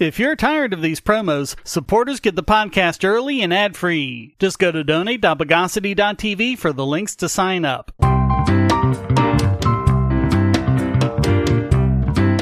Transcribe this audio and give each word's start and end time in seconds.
If 0.00 0.18
you're 0.18 0.34
tired 0.34 0.72
of 0.72 0.80
these 0.80 0.98
promos, 0.98 1.56
supporters 1.62 2.20
get 2.20 2.34
the 2.34 2.42
podcast 2.42 3.06
early 3.06 3.42
and 3.42 3.52
ad 3.52 3.76
free. 3.76 4.34
Just 4.38 4.58
go 4.58 4.72
to 4.72 4.82
donate.bogosity.tv 4.82 6.56
for 6.56 6.72
the 6.72 6.86
links 6.86 7.14
to 7.16 7.28
sign 7.28 7.66
up. 7.66 7.92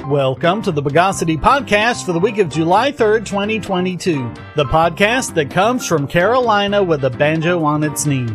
Welcome 0.08 0.62
to 0.62 0.71
the 0.71 0.80
Bogosity 0.80 1.36
Podcast 1.36 2.07
for 2.07 2.12
the 2.12 2.21
week 2.21 2.39
of 2.39 2.48
July 2.48 2.93
3rd, 2.93 3.26
2022. 3.26 4.32
The 4.54 4.64
podcast 4.66 5.34
that 5.34 5.50
comes 5.50 5.84
from 5.84 6.06
Carolina 6.06 6.84
with 6.84 7.02
a 7.04 7.11
banjo 7.11 7.64
on 7.64 7.82
its 7.82 8.06
knee. 8.06 8.29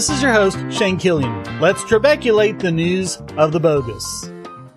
This 0.00 0.08
is 0.08 0.22
your 0.22 0.32
host, 0.32 0.56
Shane 0.70 0.96
Killian. 0.96 1.60
Let's 1.60 1.82
trabeculate 1.82 2.58
the 2.58 2.70
news 2.70 3.18
of 3.36 3.52
the 3.52 3.60
bogus. 3.60 4.30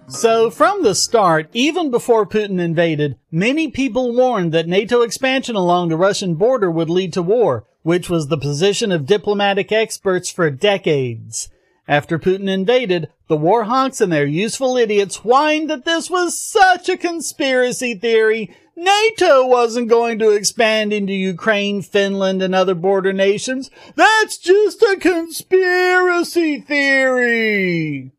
So, 0.10 0.50
from 0.50 0.84
the 0.84 0.94
start, 0.94 1.50
even 1.54 1.90
before 1.90 2.26
Putin 2.26 2.60
invaded, 2.60 3.18
many 3.32 3.70
people 3.70 4.14
warned 4.14 4.52
that 4.52 4.68
NATO 4.68 5.02
expansion 5.02 5.56
along 5.56 5.88
the 5.88 5.96
Russian 5.96 6.36
border 6.36 6.70
would 6.70 6.90
lead 6.90 7.14
to 7.14 7.22
war, 7.22 7.66
which 7.84 8.10
was 8.10 8.28
the 8.28 8.38
position 8.38 8.92
of 8.92 9.06
diplomatic 9.06 9.72
experts 9.72 10.30
for 10.30 10.50
decades. 10.50 11.48
After 11.88 12.20
Putin 12.20 12.50
invaded, 12.50 13.08
the 13.30 13.38
war 13.38 13.64
hawks 13.64 14.02
and 14.02 14.12
their 14.12 14.26
useful 14.26 14.76
idiots 14.76 15.16
whined 15.16 15.70
that 15.70 15.86
this 15.86 16.10
was 16.10 16.38
such 16.38 16.90
a 16.90 16.98
conspiracy 16.98 17.96
theory 17.96 18.54
NATO 18.76 19.46
wasn't 19.46 19.90
going 19.90 20.20
to 20.20 20.32
expand 20.32 20.94
into 20.94 21.14
Ukraine, 21.14 21.82
Finland, 21.82 22.42
and 22.42 22.56
other 22.56 22.74
border 22.74 23.14
nations. 23.14 23.70
That's 23.96 24.38
just 24.38 24.82
a 24.82 24.98
conspiracy 25.00 26.60
theory. 26.60 28.12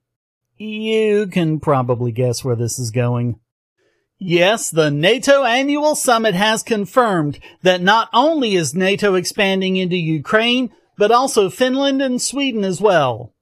You 0.56 1.26
can 1.26 1.58
probably 1.58 2.12
guess 2.12 2.44
where 2.44 2.56
this 2.56 2.78
is 2.78 2.90
going. 2.92 3.40
Yes, 4.18 4.70
the 4.70 4.90
NATO 4.90 5.42
annual 5.42 5.96
summit 5.96 6.34
has 6.34 6.62
confirmed 6.62 7.40
that 7.62 7.82
not 7.82 8.08
only 8.12 8.54
is 8.54 8.74
NATO 8.74 9.16
expanding 9.16 9.76
into 9.76 9.96
Ukraine, 9.96 10.70
but 10.96 11.10
also 11.10 11.50
Finland 11.50 12.00
and 12.00 12.22
Sweden 12.22 12.64
as 12.64 12.80
well. 12.80 13.32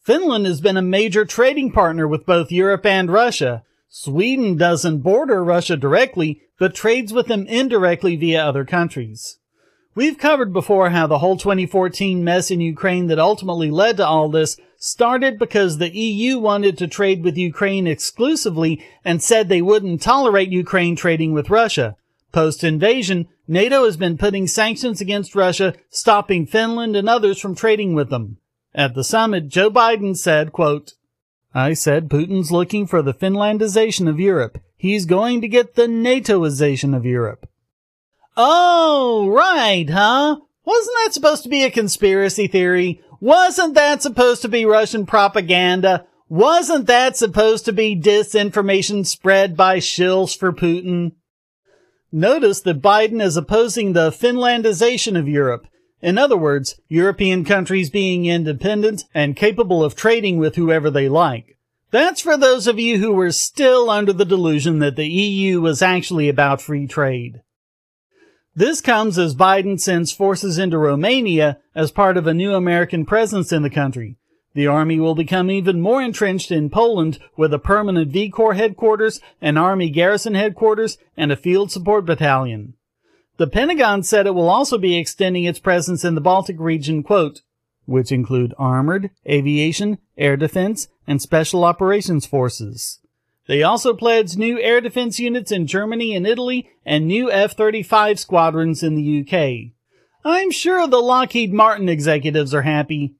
Finland 0.00 0.46
has 0.46 0.60
been 0.60 0.78
a 0.78 0.82
major 0.82 1.24
trading 1.24 1.70
partner 1.70 2.08
with 2.08 2.26
both 2.26 2.50
Europe 2.50 2.86
and 2.86 3.10
Russia. 3.10 3.62
Sweden 3.88 4.56
doesn't 4.56 5.02
border 5.02 5.44
Russia 5.44 5.76
directly, 5.76 6.40
but 6.62 6.76
trades 6.76 7.12
with 7.12 7.26
them 7.26 7.44
indirectly 7.48 8.14
via 8.14 8.40
other 8.40 8.64
countries. 8.64 9.40
We've 9.96 10.16
covered 10.16 10.52
before 10.52 10.90
how 10.90 11.08
the 11.08 11.18
whole 11.18 11.36
2014 11.36 12.22
mess 12.22 12.52
in 12.52 12.60
Ukraine 12.60 13.08
that 13.08 13.18
ultimately 13.18 13.68
led 13.68 13.96
to 13.96 14.06
all 14.06 14.28
this 14.28 14.56
started 14.76 15.40
because 15.40 15.78
the 15.78 15.90
EU 15.90 16.38
wanted 16.38 16.78
to 16.78 16.86
trade 16.86 17.24
with 17.24 17.36
Ukraine 17.36 17.88
exclusively 17.88 18.80
and 19.04 19.20
said 19.20 19.48
they 19.48 19.60
wouldn't 19.60 20.02
tolerate 20.02 20.50
Ukraine 20.50 20.94
trading 20.94 21.32
with 21.32 21.50
Russia. 21.50 21.96
Post 22.30 22.62
invasion, 22.62 23.26
NATO 23.48 23.84
has 23.84 23.96
been 23.96 24.16
putting 24.16 24.46
sanctions 24.46 25.00
against 25.00 25.34
Russia, 25.34 25.74
stopping 25.90 26.46
Finland 26.46 26.94
and 26.94 27.08
others 27.08 27.40
from 27.40 27.56
trading 27.56 27.92
with 27.92 28.08
them. 28.08 28.36
At 28.72 28.94
the 28.94 29.02
summit, 29.02 29.48
Joe 29.48 29.68
Biden 29.68 30.16
said, 30.16 30.52
quote, 30.52 30.94
I 31.52 31.74
said 31.74 32.08
Putin's 32.08 32.52
looking 32.52 32.86
for 32.86 33.02
the 33.02 33.12
Finlandization 33.12 34.08
of 34.08 34.20
Europe. 34.20 34.60
He's 34.82 35.06
going 35.06 35.42
to 35.42 35.46
get 35.46 35.76
the 35.76 35.86
NATOization 35.86 36.96
of 36.96 37.06
Europe. 37.06 37.48
Oh, 38.36 39.28
right, 39.28 39.88
huh? 39.88 40.38
Wasn't 40.64 40.96
that 41.04 41.14
supposed 41.14 41.44
to 41.44 41.48
be 41.48 41.62
a 41.62 41.70
conspiracy 41.70 42.48
theory? 42.48 43.00
Wasn't 43.20 43.74
that 43.76 44.02
supposed 44.02 44.42
to 44.42 44.48
be 44.48 44.64
Russian 44.64 45.06
propaganda? 45.06 46.04
Wasn't 46.28 46.88
that 46.88 47.16
supposed 47.16 47.64
to 47.66 47.72
be 47.72 47.94
disinformation 47.94 49.06
spread 49.06 49.56
by 49.56 49.78
shills 49.78 50.36
for 50.36 50.52
Putin? 50.52 51.12
Notice 52.10 52.60
that 52.62 52.82
Biden 52.82 53.22
is 53.22 53.36
opposing 53.36 53.92
the 53.92 54.10
Finlandization 54.10 55.16
of 55.16 55.28
Europe. 55.28 55.68
In 56.00 56.18
other 56.18 56.36
words, 56.36 56.80
European 56.88 57.44
countries 57.44 57.88
being 57.88 58.26
independent 58.26 59.04
and 59.14 59.36
capable 59.36 59.84
of 59.84 59.94
trading 59.94 60.38
with 60.38 60.56
whoever 60.56 60.90
they 60.90 61.08
like. 61.08 61.56
That's 61.92 62.22
for 62.22 62.38
those 62.38 62.66
of 62.66 62.78
you 62.78 62.98
who 62.98 63.12
were 63.12 63.30
still 63.32 63.90
under 63.90 64.14
the 64.14 64.24
delusion 64.24 64.78
that 64.78 64.96
the 64.96 65.06
EU 65.06 65.60
was 65.60 65.82
actually 65.82 66.30
about 66.30 66.62
free 66.62 66.86
trade. 66.86 67.42
This 68.54 68.80
comes 68.80 69.18
as 69.18 69.34
Biden 69.34 69.78
sends 69.78 70.10
forces 70.10 70.58
into 70.58 70.78
Romania 70.78 71.58
as 71.74 71.90
part 71.90 72.16
of 72.16 72.26
a 72.26 72.32
new 72.32 72.54
American 72.54 73.04
presence 73.04 73.52
in 73.52 73.62
the 73.62 73.68
country. 73.68 74.16
The 74.54 74.66
army 74.66 75.00
will 75.00 75.14
become 75.14 75.50
even 75.50 75.82
more 75.82 76.02
entrenched 76.02 76.50
in 76.50 76.70
Poland 76.70 77.18
with 77.36 77.52
a 77.52 77.58
permanent 77.58 78.10
V 78.10 78.30
Corps 78.30 78.54
headquarters, 78.54 79.20
an 79.42 79.58
army 79.58 79.90
garrison 79.90 80.34
headquarters, 80.34 80.96
and 81.14 81.30
a 81.30 81.36
field 81.36 81.70
support 81.70 82.06
battalion. 82.06 82.72
The 83.36 83.46
Pentagon 83.46 84.02
said 84.02 84.26
it 84.26 84.34
will 84.34 84.48
also 84.48 84.78
be 84.78 84.96
extending 84.96 85.44
its 85.44 85.58
presence 85.58 86.04
in 86.04 86.14
the 86.14 86.20
Baltic 86.22 86.58
region, 86.58 87.02
quote, 87.02 87.42
which 87.84 88.12
include 88.12 88.54
armored, 88.58 89.10
aviation, 89.28 89.98
air 90.16 90.38
defense, 90.38 90.88
and 91.06 91.20
special 91.20 91.64
operations 91.64 92.26
forces. 92.26 93.00
They 93.48 93.62
also 93.62 93.94
pledged 93.94 94.38
new 94.38 94.60
air 94.60 94.80
defense 94.80 95.18
units 95.18 95.50
in 95.50 95.66
Germany 95.66 96.14
and 96.14 96.26
Italy 96.26 96.70
and 96.86 97.06
new 97.06 97.30
F-35 97.30 98.18
squadrons 98.18 98.82
in 98.82 98.94
the 98.94 99.20
UK. 99.20 99.72
I'm 100.24 100.52
sure 100.52 100.86
the 100.86 100.98
Lockheed 100.98 101.52
Martin 101.52 101.88
executives 101.88 102.54
are 102.54 102.62
happy. 102.62 103.16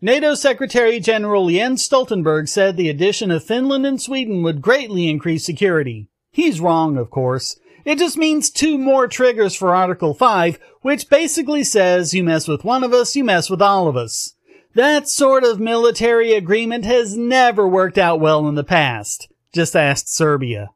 NATO 0.00 0.34
Secretary 0.34 1.00
General 1.00 1.50
Jens 1.50 1.86
Stoltenberg 1.86 2.48
said 2.48 2.76
the 2.76 2.88
addition 2.88 3.30
of 3.30 3.44
Finland 3.44 3.84
and 3.84 4.00
Sweden 4.00 4.42
would 4.42 4.62
greatly 4.62 5.08
increase 5.08 5.44
security. 5.44 6.08
He's 6.30 6.60
wrong, 6.60 6.96
of 6.96 7.10
course. 7.10 7.58
It 7.84 7.98
just 7.98 8.16
means 8.16 8.48
two 8.48 8.78
more 8.78 9.08
triggers 9.08 9.54
for 9.54 9.74
Article 9.74 10.14
5, 10.14 10.58
which 10.82 11.10
basically 11.10 11.64
says 11.64 12.14
you 12.14 12.22
mess 12.22 12.46
with 12.46 12.64
one 12.64 12.84
of 12.84 12.92
us, 12.92 13.16
you 13.16 13.24
mess 13.24 13.50
with 13.50 13.60
all 13.60 13.88
of 13.88 13.96
us. 13.96 14.34
That 14.78 15.08
sort 15.08 15.42
of 15.42 15.58
military 15.58 16.34
agreement 16.34 16.84
has 16.84 17.16
never 17.16 17.66
worked 17.66 17.98
out 17.98 18.20
well 18.20 18.46
in 18.46 18.54
the 18.54 18.62
past. 18.62 19.28
Just 19.52 19.74
ask 19.74 20.06
Serbia. 20.06 20.70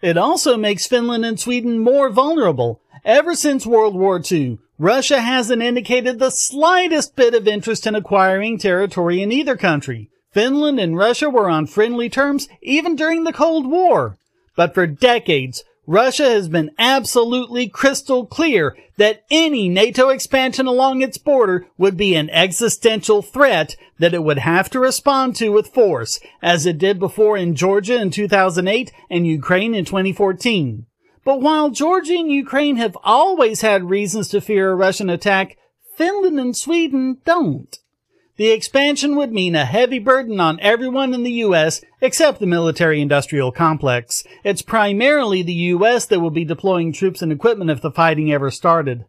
It 0.00 0.16
also 0.16 0.56
makes 0.56 0.86
Finland 0.86 1.22
and 1.26 1.38
Sweden 1.38 1.80
more 1.80 2.08
vulnerable. 2.08 2.80
Ever 3.04 3.34
since 3.34 3.66
World 3.66 3.94
War 3.94 4.22
II, 4.32 4.56
Russia 4.78 5.20
hasn't 5.20 5.60
indicated 5.60 6.18
the 6.18 6.30
slightest 6.30 7.14
bit 7.14 7.34
of 7.34 7.46
interest 7.46 7.86
in 7.86 7.94
acquiring 7.94 8.56
territory 8.56 9.20
in 9.20 9.30
either 9.30 9.58
country. 9.58 10.08
Finland 10.32 10.80
and 10.80 10.96
Russia 10.96 11.28
were 11.28 11.50
on 11.50 11.66
friendly 11.66 12.08
terms 12.08 12.48
even 12.62 12.96
during 12.96 13.24
the 13.24 13.34
Cold 13.34 13.66
War. 13.66 14.16
But 14.56 14.72
for 14.72 14.86
decades, 14.86 15.62
Russia 15.86 16.24
has 16.24 16.48
been 16.48 16.70
absolutely 16.78 17.68
crystal 17.68 18.24
clear 18.24 18.74
that 18.96 19.24
any 19.30 19.68
NATO 19.68 20.08
expansion 20.08 20.66
along 20.66 21.02
its 21.02 21.18
border 21.18 21.66
would 21.76 21.96
be 21.96 22.14
an 22.14 22.30
existential 22.30 23.20
threat 23.20 23.76
that 23.98 24.14
it 24.14 24.22
would 24.22 24.38
have 24.38 24.70
to 24.70 24.80
respond 24.80 25.36
to 25.36 25.50
with 25.50 25.68
force, 25.68 26.20
as 26.42 26.64
it 26.64 26.78
did 26.78 26.98
before 26.98 27.36
in 27.36 27.54
Georgia 27.54 28.00
in 28.00 28.10
2008 28.10 28.92
and 29.10 29.26
Ukraine 29.26 29.74
in 29.74 29.84
2014. 29.84 30.86
But 31.24 31.40
while 31.40 31.70
Georgia 31.70 32.14
and 32.14 32.30
Ukraine 32.30 32.76
have 32.76 32.96
always 33.02 33.60
had 33.60 33.90
reasons 33.90 34.28
to 34.28 34.40
fear 34.40 34.70
a 34.70 34.76
Russian 34.76 35.10
attack, 35.10 35.56
Finland 35.96 36.40
and 36.40 36.56
Sweden 36.56 37.18
don't. 37.24 37.78
The 38.36 38.50
expansion 38.50 39.14
would 39.14 39.32
mean 39.32 39.54
a 39.54 39.64
heavy 39.64 40.00
burden 40.00 40.40
on 40.40 40.58
everyone 40.58 41.14
in 41.14 41.22
the 41.22 41.32
U.S. 41.32 41.80
except 42.00 42.40
the 42.40 42.46
military 42.46 43.00
industrial 43.00 43.52
complex. 43.52 44.24
It's 44.42 44.60
primarily 44.60 45.42
the 45.42 45.52
U.S. 45.52 46.06
that 46.06 46.18
will 46.18 46.30
be 46.30 46.44
deploying 46.44 46.92
troops 46.92 47.22
and 47.22 47.30
equipment 47.30 47.70
if 47.70 47.80
the 47.80 47.92
fighting 47.92 48.32
ever 48.32 48.50
started. 48.50 49.04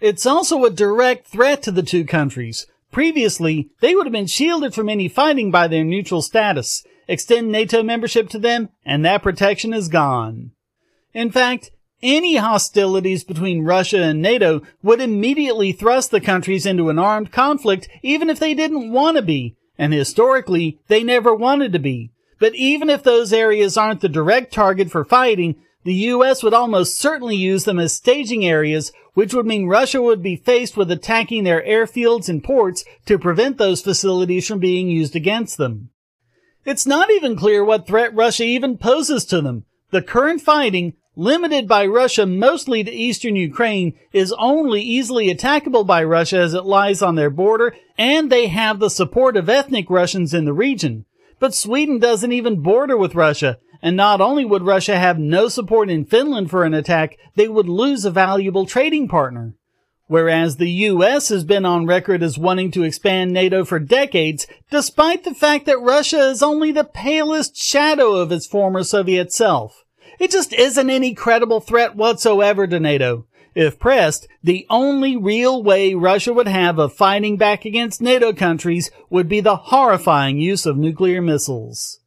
It's 0.00 0.24
also 0.24 0.64
a 0.64 0.70
direct 0.70 1.26
threat 1.26 1.62
to 1.64 1.70
the 1.70 1.82
two 1.82 2.06
countries. 2.06 2.66
Previously, 2.90 3.68
they 3.80 3.94
would 3.94 4.06
have 4.06 4.12
been 4.12 4.26
shielded 4.26 4.74
from 4.74 4.88
any 4.88 5.08
fighting 5.08 5.50
by 5.50 5.68
their 5.68 5.84
neutral 5.84 6.22
status. 6.22 6.82
Extend 7.06 7.52
NATO 7.52 7.82
membership 7.82 8.30
to 8.30 8.38
them, 8.38 8.70
and 8.84 9.04
that 9.04 9.22
protection 9.22 9.74
is 9.74 9.88
gone. 9.88 10.52
In 11.12 11.30
fact, 11.30 11.70
any 12.02 12.36
hostilities 12.36 13.24
between 13.24 13.64
Russia 13.64 14.02
and 14.02 14.22
NATO 14.22 14.62
would 14.82 15.00
immediately 15.00 15.72
thrust 15.72 16.10
the 16.10 16.20
countries 16.20 16.66
into 16.66 16.88
an 16.88 16.98
armed 16.98 17.32
conflict 17.32 17.88
even 18.02 18.30
if 18.30 18.38
they 18.38 18.54
didn't 18.54 18.92
want 18.92 19.16
to 19.16 19.22
be. 19.22 19.56
And 19.78 19.92
historically, 19.92 20.78
they 20.88 21.02
never 21.02 21.34
wanted 21.34 21.72
to 21.72 21.78
be. 21.78 22.10
But 22.38 22.54
even 22.54 22.90
if 22.90 23.02
those 23.02 23.32
areas 23.32 23.76
aren't 23.76 24.00
the 24.00 24.08
direct 24.08 24.52
target 24.52 24.90
for 24.90 25.04
fighting, 25.04 25.56
the 25.84 25.94
US 25.94 26.42
would 26.42 26.54
almost 26.54 26.98
certainly 26.98 27.36
use 27.36 27.64
them 27.64 27.78
as 27.78 27.92
staging 27.92 28.44
areas, 28.44 28.92
which 29.14 29.32
would 29.32 29.46
mean 29.46 29.66
Russia 29.66 30.02
would 30.02 30.22
be 30.22 30.36
faced 30.36 30.76
with 30.76 30.90
attacking 30.90 31.44
their 31.44 31.62
airfields 31.62 32.28
and 32.28 32.44
ports 32.44 32.84
to 33.06 33.18
prevent 33.18 33.56
those 33.58 33.82
facilities 33.82 34.46
from 34.46 34.58
being 34.58 34.88
used 34.88 35.16
against 35.16 35.56
them. 35.56 35.90
It's 36.64 36.86
not 36.86 37.10
even 37.10 37.36
clear 37.36 37.64
what 37.64 37.86
threat 37.86 38.14
Russia 38.14 38.44
even 38.44 38.76
poses 38.76 39.24
to 39.26 39.40
them. 39.40 39.64
The 39.90 40.02
current 40.02 40.42
fighting, 40.42 40.94
limited 41.16 41.66
by 41.66 41.84
Russia 41.86 42.24
mostly 42.24 42.84
to 42.84 42.90
eastern 42.90 43.36
Ukraine, 43.36 43.94
is 44.12 44.34
only 44.38 44.80
easily 44.80 45.32
attackable 45.32 45.86
by 45.86 46.02
Russia 46.04 46.38
as 46.38 46.54
it 46.54 46.64
lies 46.64 47.02
on 47.02 47.14
their 47.14 47.30
border, 47.30 47.74
and 47.98 48.30
they 48.30 48.46
have 48.46 48.78
the 48.78 48.90
support 48.90 49.36
of 49.36 49.48
ethnic 49.48 49.90
Russians 49.90 50.32
in 50.32 50.44
the 50.44 50.52
region. 50.52 51.04
But 51.38 51.54
Sweden 51.54 51.98
doesn't 51.98 52.32
even 52.32 52.62
border 52.62 52.96
with 52.96 53.14
Russia, 53.14 53.58
and 53.82 53.96
not 53.96 54.20
only 54.20 54.44
would 54.44 54.62
Russia 54.62 54.98
have 54.98 55.18
no 55.18 55.48
support 55.48 55.90
in 55.90 56.04
Finland 56.04 56.50
for 56.50 56.64
an 56.64 56.74
attack, 56.74 57.16
they 57.34 57.48
would 57.48 57.68
lose 57.68 58.04
a 58.04 58.10
valuable 58.10 58.66
trading 58.66 59.08
partner. 59.08 59.54
Whereas 60.06 60.56
the 60.56 60.70
US 60.70 61.28
has 61.28 61.44
been 61.44 61.64
on 61.64 61.86
record 61.86 62.22
as 62.22 62.36
wanting 62.36 62.72
to 62.72 62.82
expand 62.82 63.32
NATO 63.32 63.64
for 63.64 63.78
decades, 63.78 64.46
despite 64.70 65.24
the 65.24 65.34
fact 65.34 65.66
that 65.66 65.80
Russia 65.80 66.28
is 66.30 66.42
only 66.42 66.72
the 66.72 66.84
palest 66.84 67.56
shadow 67.56 68.14
of 68.14 68.32
its 68.32 68.46
former 68.46 68.82
Soviet 68.82 69.32
self. 69.32 69.84
It 70.20 70.30
just 70.30 70.52
isn't 70.52 70.90
any 70.90 71.14
credible 71.14 71.60
threat 71.60 71.96
whatsoever 71.96 72.66
to 72.66 72.78
NATO. 72.78 73.26
If 73.54 73.78
pressed, 73.80 74.28
the 74.44 74.66
only 74.68 75.16
real 75.16 75.62
way 75.62 75.94
Russia 75.94 76.34
would 76.34 76.46
have 76.46 76.78
of 76.78 76.92
fighting 76.92 77.38
back 77.38 77.64
against 77.64 78.02
NATO 78.02 78.34
countries 78.34 78.90
would 79.08 79.30
be 79.30 79.40
the 79.40 79.56
horrifying 79.56 80.38
use 80.38 80.66
of 80.66 80.76
nuclear 80.76 81.22
missiles. 81.22 82.00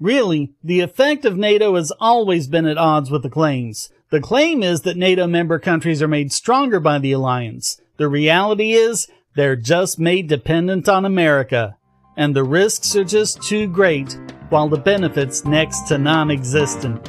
Really, 0.00 0.54
the 0.64 0.80
effect 0.80 1.26
of 1.26 1.36
NATO 1.36 1.76
has 1.76 1.92
always 2.00 2.48
been 2.48 2.66
at 2.66 2.78
odds 2.78 3.10
with 3.10 3.22
the 3.22 3.30
claims. 3.30 3.90
The 4.10 4.20
claim 4.20 4.62
is 4.62 4.80
that 4.80 4.96
NATO 4.96 5.26
member 5.26 5.58
countries 5.58 6.02
are 6.02 6.08
made 6.08 6.32
stronger 6.32 6.80
by 6.80 6.98
the 6.98 7.12
alliance. 7.12 7.80
The 7.98 8.08
reality 8.08 8.72
is, 8.72 9.08
they're 9.36 9.56
just 9.56 9.98
made 9.98 10.26
dependent 10.26 10.88
on 10.88 11.04
America. 11.04 11.76
And 12.16 12.34
the 12.34 12.44
risks 12.44 12.96
are 12.96 13.04
just 13.04 13.42
too 13.42 13.68
great, 13.68 14.18
while 14.48 14.68
the 14.68 14.78
benefits 14.78 15.44
next 15.44 15.82
to 15.88 15.98
non-existent. 15.98 17.08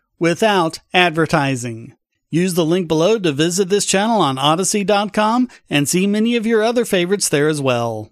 without 0.21 0.79
advertising. 0.93 1.95
Use 2.29 2.53
the 2.53 2.63
link 2.63 2.87
below 2.87 3.17
to 3.17 3.31
visit 3.31 3.69
this 3.69 3.87
channel 3.87 4.21
on 4.21 4.37
Odysee.com 4.37 5.49
and 5.67 5.89
see 5.89 6.05
many 6.05 6.35
of 6.35 6.45
your 6.45 6.61
other 6.61 6.85
favorites 6.85 7.27
there 7.27 7.49
as 7.49 7.59
well. 7.59 8.11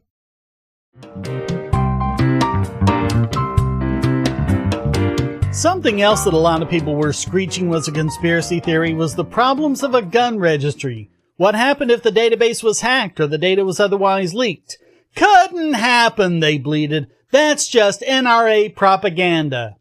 Something 5.51 6.01
else 6.01 6.23
that 6.23 6.33
a 6.33 6.37
lot 6.37 6.63
of 6.63 6.69
people 6.69 6.95
were 6.95 7.13
screeching 7.13 7.69
was 7.69 7.87
a 7.87 7.91
conspiracy 7.91 8.59
theory 8.59 8.95
was 8.95 9.13
the 9.13 9.23
problems 9.23 9.83
of 9.83 9.93
a 9.93 10.01
gun 10.01 10.39
registry. 10.39 11.11
What 11.37 11.53
happened 11.53 11.91
if 11.91 12.01
the 12.01 12.11
database 12.11 12.63
was 12.63 12.81
hacked 12.81 13.19
or 13.19 13.27
the 13.27 13.37
data 13.37 13.63
was 13.63 13.79
otherwise 13.79 14.33
leaked? 14.33 14.79
Couldn't 15.15 15.73
happen, 15.73 16.39
they 16.39 16.57
bleated. 16.57 17.07
That's 17.29 17.67
just 17.67 18.01
NRA 18.01 18.75
propaganda. 18.75 19.75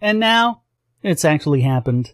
And 0.00 0.18
now, 0.18 0.61
it's 1.02 1.24
actually 1.24 1.62
happened. 1.62 2.12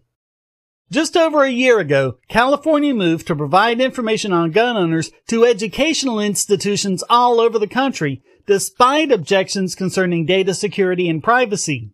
Just 0.91 1.19
over 1.19 1.43
a 1.43 1.51
year 1.51 1.79
ago, 1.79 2.17
California 2.29 2.95
moved 2.95 3.27
to 3.27 3.37
provide 3.37 3.79
information 3.79 4.33
on 4.33 4.53
gun 4.53 4.75
owners 4.75 5.11
to 5.29 5.45
educational 5.45 6.19
institutions 6.19 7.05
all 7.11 7.41
over 7.41 7.59
the 7.59 7.67
country, 7.67 8.23
despite 8.47 9.13
objections 9.13 9.75
concerning 9.75 10.25
data 10.25 10.55
security 10.55 11.07
and 11.11 11.23
privacy. 11.23 11.91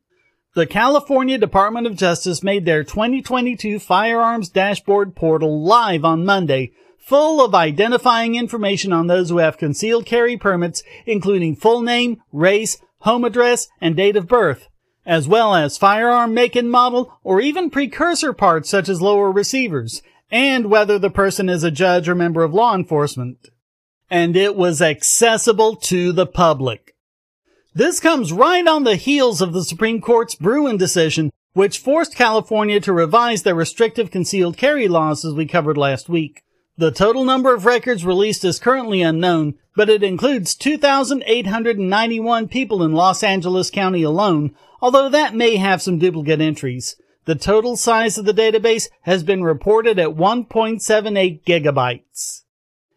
The 0.55 0.67
California 0.67 1.39
Department 1.39 1.89
of 1.89 1.97
Justice 1.97 2.45
made 2.45 2.65
their 2.65 2.85
2022 2.85 3.81
firearms 3.81 4.49
dashboard 4.49 5.17
portal 5.17 5.65
live 5.65 6.05
on 6.05 6.25
Monday, 6.25 6.71
full 6.97 7.45
of 7.45 7.53
identifying 7.53 8.37
information 8.37 8.93
on 8.93 9.09
those 9.09 9.31
who 9.31 9.39
have 9.39 9.59
concealed 9.59 10.07
carry 10.07 10.37
permits, 10.37 10.85
including 11.05 11.57
full 11.57 11.83
name, 11.83 12.23
race, 12.31 12.79
home 12.99 13.25
address, 13.25 13.67
and 13.81 13.97
date 13.97 14.15
of 14.15 14.29
birth 14.29 14.69
as 15.07 15.29
well 15.29 15.55
as 15.55 15.79
firearm 15.79 16.35
make 16.35 16.57
and 16.57 16.71
model 16.71 17.19
or 17.23 17.41
even 17.41 17.71
precursor 17.71 18.33
parts 18.33 18.69
such 18.69 18.89
as 18.89 19.03
lower 19.03 19.31
receivers, 19.31 20.03
and 20.31 20.67
whether 20.71 20.99
the 20.99 21.11
person 21.11 21.49
is 21.49 21.63
a 21.63 21.71
judge 21.71 22.09
or 22.09 22.15
member 22.15 22.43
of 22.43 22.55
law 22.55 22.75
enforcement. 22.75 23.49
And 24.11 24.37
it 24.37 24.57
was 24.57 24.83
accessible 24.83 25.77
to 25.77 26.13
the 26.13 26.27
public. 26.27 26.95
This 27.75 27.99
comes 27.99 28.33
right 28.33 28.67
on 28.67 28.85
the 28.85 28.97
heels 28.97 29.41
of 29.41 29.53
the 29.53 29.65
Supreme 29.65 30.01
Court's 30.01 30.37
Bruen 30.37 30.77
decision, 30.77 31.33
which 31.55 31.79
forced 31.79 32.15
California 32.15 32.81
to 32.81 32.93
revise 32.93 33.43
their 33.43 33.55
restrictive 33.55 34.11
concealed 34.11 34.57
carry 34.57 34.87
laws 34.89 35.25
as 35.25 35.35
we 35.35 35.47
covered 35.47 35.77
last 35.77 36.09
week. 36.09 36.43
The 36.77 36.91
total 36.91 37.25
number 37.25 37.55
of 37.55 37.67
records 37.67 38.05
released 38.05 38.45
is 38.45 38.59
currently 38.59 39.01
unknown, 39.03 39.55
but 39.77 39.89
it 39.89 40.03
includes 40.03 40.57
2,891 40.57 42.49
people 42.49 42.83
in 42.83 42.93
Los 42.93 43.23
Angeles 43.23 43.71
County 43.71 44.03
alone, 44.03 44.55
although 44.85 45.09
that 45.09 45.35
may 45.35 45.57
have 45.57 45.81
some 45.81 45.99
duplicate 45.99 46.43
entries. 46.43 46.97
The 47.25 47.35
total 47.35 47.75
size 47.75 48.19
of 48.19 48.27
the 48.27 48.35
database 48.35 48.91
has 49.05 49.23
been 49.23 49.43
reported 49.43 49.99
at 49.99 50.11
1.78 50.11 51.43
gigabytes. 51.43 52.43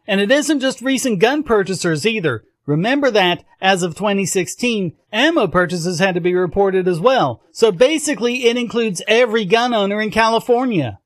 And 0.05 0.19
it 0.19 0.29
isn't 0.29 0.59
just 0.59 0.81
recent 0.81 1.19
gun 1.19 1.43
purchasers 1.43 2.05
either. 2.05 2.43
Remember 2.65 3.09
that, 3.11 3.45
as 3.61 3.83
of 3.83 3.95
2016, 3.95 4.97
ammo 5.13 5.47
purchases 5.47 5.99
had 5.99 6.15
to 6.15 6.19
be 6.19 6.35
reported 6.35 6.89
as 6.89 6.99
well. 6.99 7.41
So 7.53 7.71
basically, 7.71 8.47
it 8.47 8.57
includes 8.57 9.01
every 9.07 9.45
gun 9.45 9.73
owner 9.73 10.01
in 10.01 10.11
California. 10.11 10.99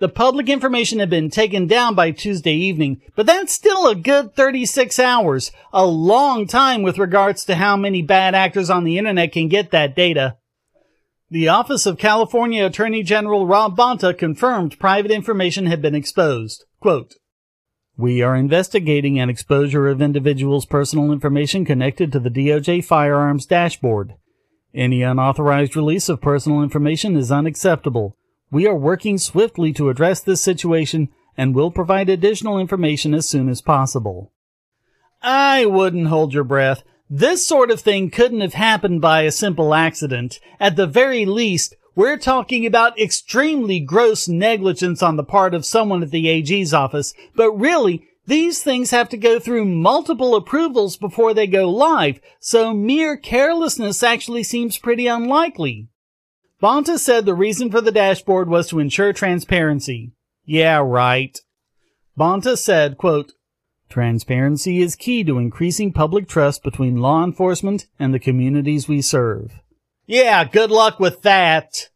The 0.00 0.08
public 0.08 0.48
information 0.48 1.00
had 1.00 1.10
been 1.10 1.28
taken 1.28 1.66
down 1.66 1.96
by 1.96 2.12
Tuesday 2.12 2.54
evening, 2.54 3.00
but 3.16 3.26
that's 3.26 3.52
still 3.52 3.88
a 3.88 3.96
good 3.96 4.34
36 4.36 4.98
hours, 5.00 5.50
a 5.72 5.84
long 5.84 6.46
time 6.46 6.82
with 6.82 6.98
regards 6.98 7.44
to 7.46 7.56
how 7.56 7.76
many 7.76 8.00
bad 8.02 8.34
actors 8.34 8.70
on 8.70 8.84
the 8.84 8.96
internet 8.96 9.32
can 9.32 9.48
get 9.48 9.72
that 9.72 9.96
data. 9.96 10.36
The 11.30 11.48
Office 11.48 11.84
of 11.84 11.98
California 11.98 12.64
Attorney 12.64 13.02
General 13.02 13.46
Rob 13.46 13.76
Bonta 13.76 14.16
confirmed 14.16 14.78
private 14.78 15.10
information 15.10 15.66
had 15.66 15.82
been 15.82 15.94
exposed. 15.94 16.64
Quote, 16.80 17.14
we 17.96 18.22
are 18.22 18.36
investigating 18.36 19.18
an 19.18 19.28
exposure 19.28 19.88
of 19.88 20.00
individuals' 20.00 20.64
personal 20.64 21.10
information 21.10 21.64
connected 21.64 22.12
to 22.12 22.20
the 22.20 22.30
DOJ 22.30 22.84
firearms 22.84 23.44
dashboard. 23.44 24.14
Any 24.72 25.02
unauthorized 25.02 25.74
release 25.74 26.08
of 26.08 26.20
personal 26.20 26.62
information 26.62 27.16
is 27.16 27.32
unacceptable. 27.32 28.16
We 28.50 28.66
are 28.66 28.76
working 28.76 29.18
swiftly 29.18 29.72
to 29.74 29.90
address 29.90 30.20
this 30.20 30.40
situation 30.40 31.10
and 31.36 31.54
will 31.54 31.70
provide 31.70 32.08
additional 32.08 32.58
information 32.58 33.14
as 33.14 33.28
soon 33.28 33.48
as 33.48 33.60
possible. 33.60 34.32
I 35.22 35.66
wouldn't 35.66 36.08
hold 36.08 36.32
your 36.32 36.44
breath. 36.44 36.82
This 37.10 37.46
sort 37.46 37.70
of 37.70 37.80
thing 37.80 38.10
couldn't 38.10 38.40
have 38.40 38.54
happened 38.54 39.00
by 39.00 39.22
a 39.22 39.30
simple 39.30 39.74
accident. 39.74 40.40
At 40.60 40.76
the 40.76 40.86
very 40.86 41.24
least, 41.26 41.74
we're 41.94 42.18
talking 42.18 42.64
about 42.64 42.98
extremely 42.98 43.80
gross 43.80 44.28
negligence 44.28 45.02
on 45.02 45.16
the 45.16 45.24
part 45.24 45.54
of 45.54 45.64
someone 45.64 46.02
at 46.02 46.10
the 46.10 46.28
AG's 46.28 46.72
office, 46.72 47.12
but 47.34 47.50
really, 47.52 48.04
these 48.26 48.62
things 48.62 48.90
have 48.90 49.08
to 49.08 49.16
go 49.16 49.40
through 49.40 49.64
multiple 49.64 50.36
approvals 50.36 50.96
before 50.96 51.32
they 51.32 51.46
go 51.46 51.68
live, 51.70 52.20
so 52.38 52.74
mere 52.74 53.16
carelessness 53.16 54.02
actually 54.02 54.42
seems 54.42 54.76
pretty 54.78 55.06
unlikely. 55.06 55.88
Bonta 56.60 56.98
said 56.98 57.24
the 57.24 57.34
reason 57.34 57.70
for 57.70 57.80
the 57.80 57.92
dashboard 57.92 58.48
was 58.48 58.68
to 58.68 58.80
ensure 58.80 59.12
transparency. 59.12 60.12
Yeah, 60.44 60.78
right. 60.84 61.38
Bonta 62.18 62.58
said, 62.58 62.98
quote, 62.98 63.32
Transparency 63.88 64.80
is 64.80 64.96
key 64.96 65.22
to 65.24 65.38
increasing 65.38 65.92
public 65.92 66.28
trust 66.28 66.62
between 66.62 66.96
law 66.96 67.24
enforcement 67.24 67.86
and 67.98 68.12
the 68.12 68.18
communities 68.18 68.88
we 68.88 69.00
serve. 69.00 69.60
Yeah, 70.06 70.44
good 70.44 70.70
luck 70.70 70.98
with 70.98 71.22
that. 71.22 71.88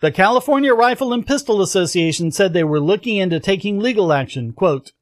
The 0.00 0.10
California 0.10 0.72
Rifle 0.72 1.12
and 1.12 1.26
Pistol 1.26 1.60
Association 1.60 2.32
said 2.32 2.52
they 2.52 2.64
were 2.64 2.80
looking 2.80 3.18
into 3.18 3.38
taking 3.38 3.78
legal 3.78 4.12
action. 4.12 4.52
Quote, 4.52 4.92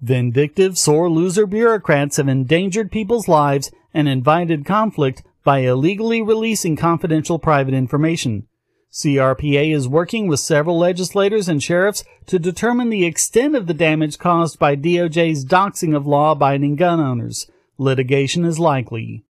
Vindictive, 0.00 0.78
sore 0.78 1.10
loser 1.10 1.46
bureaucrats 1.46 2.16
have 2.16 2.28
endangered 2.28 2.90
people's 2.90 3.28
lives 3.28 3.70
and 3.92 4.08
invited 4.08 4.64
conflict 4.64 5.22
by 5.46 5.60
illegally 5.60 6.20
releasing 6.20 6.74
confidential 6.74 7.38
private 7.38 7.72
information. 7.72 8.48
CRPA 8.92 9.72
is 9.72 9.86
working 9.86 10.26
with 10.26 10.40
several 10.40 10.76
legislators 10.76 11.48
and 11.48 11.62
sheriffs 11.62 12.02
to 12.26 12.40
determine 12.40 12.90
the 12.90 13.06
extent 13.06 13.54
of 13.54 13.68
the 13.68 13.72
damage 13.72 14.18
caused 14.18 14.58
by 14.58 14.74
DOJ's 14.74 15.44
doxing 15.44 15.94
of 15.94 16.04
law 16.04 16.32
abiding 16.32 16.74
gun 16.74 16.98
owners. 16.98 17.48
Litigation 17.78 18.44
is 18.44 18.58
likely. 18.58 19.24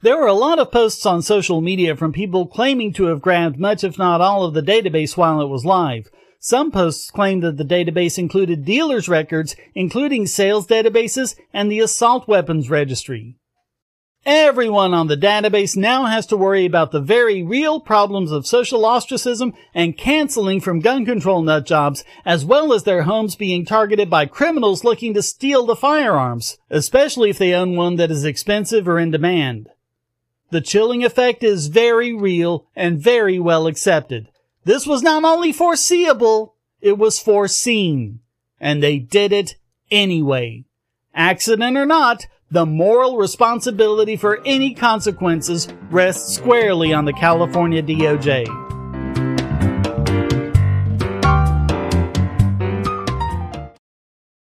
There 0.00 0.16
were 0.16 0.28
a 0.28 0.32
lot 0.32 0.60
of 0.60 0.70
posts 0.70 1.04
on 1.04 1.22
social 1.22 1.60
media 1.60 1.96
from 1.96 2.12
people 2.12 2.46
claiming 2.46 2.92
to 2.92 3.06
have 3.06 3.20
grabbed 3.20 3.58
much, 3.58 3.82
if 3.82 3.98
not 3.98 4.20
all, 4.20 4.44
of 4.44 4.54
the 4.54 4.62
database 4.62 5.16
while 5.16 5.40
it 5.40 5.48
was 5.48 5.64
live. 5.64 6.08
Some 6.38 6.70
posts 6.70 7.10
claimed 7.10 7.42
that 7.42 7.56
the 7.56 7.64
database 7.64 8.16
included 8.16 8.64
dealers' 8.64 9.08
records, 9.08 9.56
including 9.74 10.28
sales 10.28 10.68
databases 10.68 11.34
and 11.52 11.68
the 11.68 11.80
assault 11.80 12.28
weapons 12.28 12.70
registry. 12.70 13.39
Everyone 14.26 14.92
on 14.92 15.06
the 15.06 15.16
database 15.16 15.78
now 15.78 16.04
has 16.04 16.26
to 16.26 16.36
worry 16.36 16.66
about 16.66 16.90
the 16.90 17.00
very 17.00 17.42
real 17.42 17.80
problems 17.80 18.30
of 18.30 18.46
social 18.46 18.84
ostracism 18.84 19.54
and 19.74 19.96
canceling 19.96 20.60
from 20.60 20.80
gun 20.80 21.06
control 21.06 21.42
nutjobs, 21.42 22.04
as 22.26 22.44
well 22.44 22.74
as 22.74 22.84
their 22.84 23.04
homes 23.04 23.34
being 23.34 23.64
targeted 23.64 24.10
by 24.10 24.26
criminals 24.26 24.84
looking 24.84 25.14
to 25.14 25.22
steal 25.22 25.64
the 25.64 25.74
firearms, 25.74 26.58
especially 26.68 27.30
if 27.30 27.38
they 27.38 27.54
own 27.54 27.76
one 27.76 27.96
that 27.96 28.10
is 28.10 28.26
expensive 28.26 28.86
or 28.86 28.98
in 28.98 29.10
demand. 29.10 29.70
The 30.50 30.60
chilling 30.60 31.02
effect 31.02 31.42
is 31.42 31.68
very 31.68 32.12
real 32.12 32.66
and 32.76 33.00
very 33.00 33.38
well 33.38 33.66
accepted. 33.66 34.28
This 34.64 34.86
was 34.86 35.02
not 35.02 35.24
only 35.24 35.52
foreseeable, 35.52 36.56
it 36.82 36.98
was 36.98 37.18
foreseen. 37.18 38.20
And 38.60 38.82
they 38.82 38.98
did 38.98 39.32
it 39.32 39.56
anyway. 39.90 40.64
Accident 41.14 41.78
or 41.78 41.86
not, 41.86 42.26
the 42.50 42.66
moral 42.66 43.16
responsibility 43.16 44.16
for 44.16 44.40
any 44.44 44.74
consequences 44.74 45.68
rests 45.90 46.34
squarely 46.34 46.92
on 46.92 47.04
the 47.04 47.12
California 47.12 47.82
DOJ. 47.82 48.46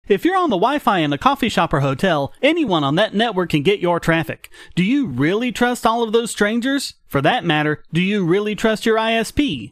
If 0.07 0.25
you're 0.25 0.38
on 0.38 0.50
the 0.50 0.57
Wi-Fi 0.57 1.00
in 1.00 1.13
a 1.13 1.17
coffee 1.17 1.50
shop 1.50 1.73
or 1.73 1.79
hotel, 1.79 2.33
anyone 2.41 2.83
on 2.83 2.95
that 2.95 3.13
network 3.13 3.51
can 3.51 3.63
get 3.63 3.79
your 3.79 4.00
traffic. 4.00 4.50
Do 4.75 4.83
you 4.83 5.07
really 5.07 5.51
trust 5.51 5.85
all 5.85 6.03
of 6.03 6.12
those 6.12 6.29
strangers? 6.29 6.95
For 7.07 7.21
that 7.21 7.45
matter, 7.45 7.83
do 7.93 8.01
you 8.01 8.25
really 8.25 8.53
trust 8.53 8.85
your 8.85 8.97
ISP? 8.97 9.71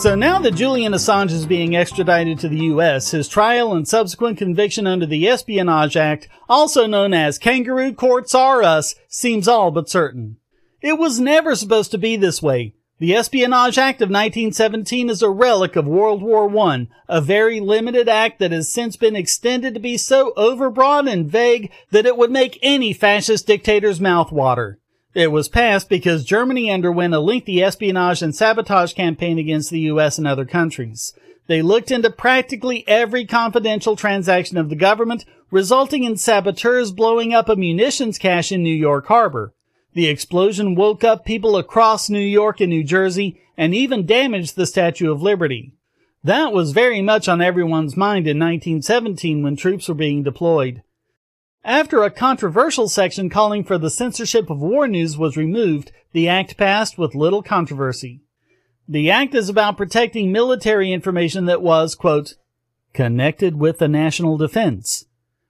So 0.00 0.14
now 0.14 0.38
that 0.38 0.54
Julian 0.54 0.94
Assange 0.94 1.30
is 1.30 1.44
being 1.44 1.76
extradited 1.76 2.38
to 2.38 2.48
the 2.48 2.64
US, 2.72 3.10
his 3.10 3.28
trial 3.28 3.74
and 3.74 3.86
subsequent 3.86 4.38
conviction 4.38 4.86
under 4.86 5.04
the 5.04 5.28
Espionage 5.28 5.94
Act, 5.94 6.26
also 6.48 6.86
known 6.86 7.12
as 7.12 7.38
Kangaroo 7.38 7.92
Courts 7.92 8.34
R 8.34 8.62
Us, 8.62 8.94
seems 9.08 9.46
all 9.46 9.70
but 9.70 9.90
certain. 9.90 10.38
It 10.80 10.98
was 10.98 11.20
never 11.20 11.54
supposed 11.54 11.90
to 11.90 11.98
be 11.98 12.16
this 12.16 12.40
way. 12.40 12.72
The 12.98 13.14
Espionage 13.14 13.76
Act 13.76 14.00
of 14.00 14.08
1917 14.08 15.10
is 15.10 15.20
a 15.20 15.28
relic 15.28 15.76
of 15.76 15.86
World 15.86 16.22
War 16.22 16.48
I, 16.60 16.88
a 17.06 17.20
very 17.20 17.60
limited 17.60 18.08
act 18.08 18.38
that 18.38 18.52
has 18.52 18.72
since 18.72 18.96
been 18.96 19.14
extended 19.14 19.74
to 19.74 19.80
be 19.80 19.98
so 19.98 20.32
overbroad 20.34 21.12
and 21.12 21.30
vague 21.30 21.70
that 21.90 22.06
it 22.06 22.16
would 22.16 22.30
make 22.30 22.58
any 22.62 22.94
fascist 22.94 23.46
dictator's 23.46 24.00
mouth 24.00 24.32
water. 24.32 24.78
It 25.14 25.32
was 25.32 25.48
passed 25.48 25.88
because 25.88 26.24
Germany 26.24 26.70
underwent 26.70 27.14
a 27.14 27.20
lengthy 27.20 27.62
espionage 27.62 28.22
and 28.22 28.34
sabotage 28.34 28.92
campaign 28.92 29.38
against 29.38 29.70
the 29.70 29.80
US 29.80 30.18
and 30.18 30.26
other 30.26 30.44
countries. 30.44 31.12
They 31.48 31.62
looked 31.62 31.90
into 31.90 32.10
practically 32.10 32.86
every 32.86 33.26
confidential 33.26 33.96
transaction 33.96 34.56
of 34.56 34.68
the 34.68 34.76
government, 34.76 35.24
resulting 35.50 36.04
in 36.04 36.16
saboteurs 36.16 36.92
blowing 36.92 37.34
up 37.34 37.48
a 37.48 37.56
munitions 37.56 38.18
cache 38.18 38.52
in 38.52 38.62
New 38.62 38.74
York 38.74 39.06
Harbor. 39.06 39.52
The 39.94 40.06
explosion 40.06 40.76
woke 40.76 41.02
up 41.02 41.24
people 41.24 41.56
across 41.56 42.08
New 42.08 42.20
York 42.20 42.60
and 42.60 42.70
New 42.70 42.84
Jersey 42.84 43.40
and 43.56 43.74
even 43.74 44.06
damaged 44.06 44.54
the 44.54 44.64
Statue 44.64 45.10
of 45.10 45.22
Liberty. 45.22 45.72
That 46.22 46.52
was 46.52 46.70
very 46.70 47.02
much 47.02 47.28
on 47.28 47.40
everyone's 47.40 47.96
mind 47.96 48.28
in 48.28 48.38
1917 48.38 49.42
when 49.42 49.56
troops 49.56 49.88
were 49.88 49.94
being 49.94 50.22
deployed. 50.22 50.82
After 51.64 52.02
a 52.02 52.10
controversial 52.10 52.88
section 52.88 53.28
calling 53.28 53.64
for 53.64 53.76
the 53.76 53.90
censorship 53.90 54.48
of 54.48 54.60
war 54.60 54.88
news 54.88 55.18
was 55.18 55.36
removed, 55.36 55.92
the 56.12 56.26
act 56.26 56.56
passed 56.56 56.96
with 56.96 57.14
little 57.14 57.42
controversy. 57.42 58.22
The 58.88 59.10
act 59.10 59.34
is 59.34 59.50
about 59.50 59.76
protecting 59.76 60.32
military 60.32 60.90
information 60.90 61.44
that 61.44 61.60
was, 61.60 61.94
quote, 61.94 62.34
connected 62.94 63.56
with 63.56 63.78
the 63.78 63.88
national 63.88 64.38
defense. 64.38 65.04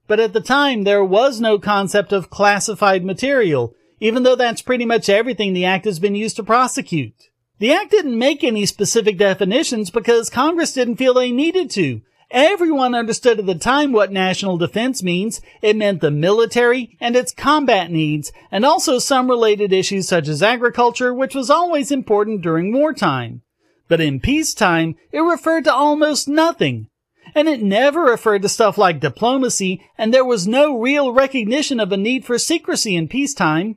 But 0.08 0.18
at 0.18 0.32
the 0.32 0.40
time, 0.40 0.82
there 0.82 1.04
was 1.04 1.40
no 1.40 1.60
concept 1.60 2.12
of 2.12 2.28
classified 2.28 3.04
material, 3.04 3.74
even 4.00 4.24
though 4.24 4.34
that's 4.34 4.62
pretty 4.62 4.84
much 4.84 5.08
everything 5.08 5.52
the 5.52 5.64
act 5.64 5.84
has 5.84 6.00
been 6.00 6.16
used 6.16 6.36
to 6.36 6.42
prosecute. 6.42 7.14
The 7.60 7.72
act 7.72 7.92
didn't 7.92 8.18
make 8.18 8.42
any 8.42 8.66
specific 8.66 9.16
definitions 9.16 9.90
because 9.90 10.28
Congress 10.28 10.72
didn't 10.72 10.96
feel 10.96 11.14
they 11.14 11.30
needed 11.30 11.70
to, 11.70 12.02
Everyone 12.30 12.94
understood 12.94 13.40
at 13.40 13.46
the 13.46 13.56
time 13.56 13.90
what 13.90 14.12
national 14.12 14.56
defense 14.56 15.02
means. 15.02 15.40
It 15.62 15.76
meant 15.76 16.00
the 16.00 16.12
military 16.12 16.96
and 17.00 17.16
its 17.16 17.32
combat 17.32 17.90
needs, 17.90 18.30
and 18.52 18.64
also 18.64 19.00
some 19.00 19.28
related 19.28 19.72
issues 19.72 20.06
such 20.06 20.28
as 20.28 20.40
agriculture, 20.42 21.12
which 21.12 21.34
was 21.34 21.50
always 21.50 21.90
important 21.90 22.42
during 22.42 22.72
wartime. 22.72 23.42
But 23.88 24.00
in 24.00 24.20
peacetime, 24.20 24.94
it 25.10 25.18
referred 25.18 25.64
to 25.64 25.74
almost 25.74 26.28
nothing. 26.28 26.86
And 27.34 27.48
it 27.48 27.62
never 27.62 28.02
referred 28.02 28.42
to 28.42 28.48
stuff 28.48 28.78
like 28.78 29.00
diplomacy, 29.00 29.82
and 29.98 30.14
there 30.14 30.24
was 30.24 30.46
no 30.46 30.78
real 30.78 31.12
recognition 31.12 31.80
of 31.80 31.90
a 31.90 31.96
need 31.96 32.24
for 32.24 32.38
secrecy 32.38 32.94
in 32.94 33.08
peacetime. 33.08 33.76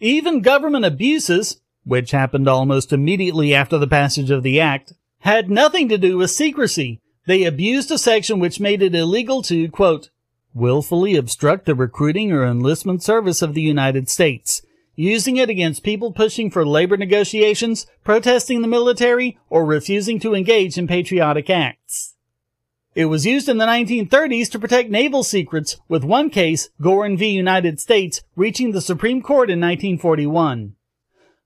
Even 0.00 0.42
government 0.42 0.84
abuses, 0.84 1.60
which 1.84 2.10
happened 2.10 2.48
almost 2.48 2.92
immediately 2.92 3.54
after 3.54 3.78
the 3.78 3.86
passage 3.86 4.30
of 4.32 4.42
the 4.42 4.60
Act, 4.60 4.92
had 5.20 5.48
nothing 5.48 5.88
to 5.88 5.98
do 5.98 6.18
with 6.18 6.30
secrecy. 6.30 7.00
They 7.28 7.44
abused 7.44 7.90
a 7.90 7.98
section 7.98 8.38
which 8.38 8.58
made 8.58 8.80
it 8.80 8.94
illegal 8.94 9.42
to, 9.42 9.68
quote, 9.68 10.08
willfully 10.54 11.14
obstruct 11.14 11.66
the 11.66 11.74
recruiting 11.74 12.32
or 12.32 12.42
enlistment 12.42 13.02
service 13.02 13.42
of 13.42 13.52
the 13.52 13.60
United 13.60 14.08
States, 14.08 14.62
using 14.96 15.36
it 15.36 15.50
against 15.50 15.82
people 15.82 16.10
pushing 16.10 16.50
for 16.50 16.66
labor 16.66 16.96
negotiations, 16.96 17.86
protesting 18.02 18.62
the 18.62 18.66
military, 18.66 19.38
or 19.50 19.66
refusing 19.66 20.18
to 20.20 20.34
engage 20.34 20.78
in 20.78 20.86
patriotic 20.86 21.50
acts. 21.50 22.14
It 22.94 23.04
was 23.04 23.26
used 23.26 23.50
in 23.50 23.58
the 23.58 23.66
1930s 23.66 24.50
to 24.52 24.58
protect 24.58 24.88
naval 24.88 25.22
secrets, 25.22 25.76
with 25.86 26.04
one 26.04 26.30
case, 26.30 26.70
Gorin 26.80 27.18
v. 27.18 27.28
United 27.28 27.78
States, 27.78 28.22
reaching 28.36 28.72
the 28.72 28.80
Supreme 28.80 29.20
Court 29.20 29.50
in 29.50 29.60
1941. 29.60 30.76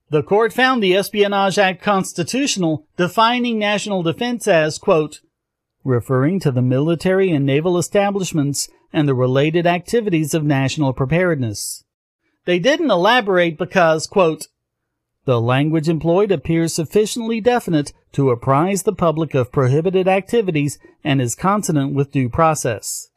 The 0.09 0.23
court 0.23 0.53
found 0.53 0.81
the 0.81 0.95
Espionage 0.95 1.59
Act 1.59 1.81
constitutional, 1.81 2.87
defining 2.95 3.59
national 3.59 4.01
defense 4.01 4.47
as, 4.47 4.77
quote, 4.77 5.19
referring 5.83 6.39
to 6.39 6.51
the 6.51 6.61
military 6.61 7.31
and 7.31 7.45
naval 7.45 7.77
establishments 7.77 8.69
and 8.91 9.07
the 9.07 9.15
related 9.15 9.65
activities 9.65 10.33
of 10.33 10.43
national 10.43 10.93
preparedness. 10.93 11.83
They 12.45 12.59
didn't 12.59 12.91
elaborate 12.91 13.57
because, 13.57 14.07
quote, 14.07 14.47
the 15.25 15.39
language 15.39 15.87
employed 15.87 16.31
appears 16.31 16.73
sufficiently 16.73 17.39
definite 17.39 17.93
to 18.11 18.29
apprise 18.29 18.83
the 18.83 18.93
public 18.93 19.33
of 19.33 19.51
prohibited 19.51 20.07
activities 20.07 20.77
and 21.03 21.21
is 21.21 21.35
consonant 21.35 21.93
with 21.93 22.11
due 22.11 22.29
process. 22.29 23.07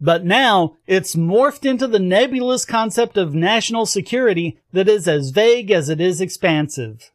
But 0.00 0.24
now 0.24 0.76
it's 0.86 1.14
morphed 1.14 1.68
into 1.68 1.86
the 1.86 1.98
nebulous 1.98 2.64
concept 2.64 3.18
of 3.18 3.34
national 3.34 3.84
security 3.84 4.58
that 4.72 4.88
is 4.88 5.06
as 5.06 5.30
vague 5.30 5.70
as 5.70 5.90
it 5.90 6.00
is 6.00 6.22
expansive. 6.22 7.10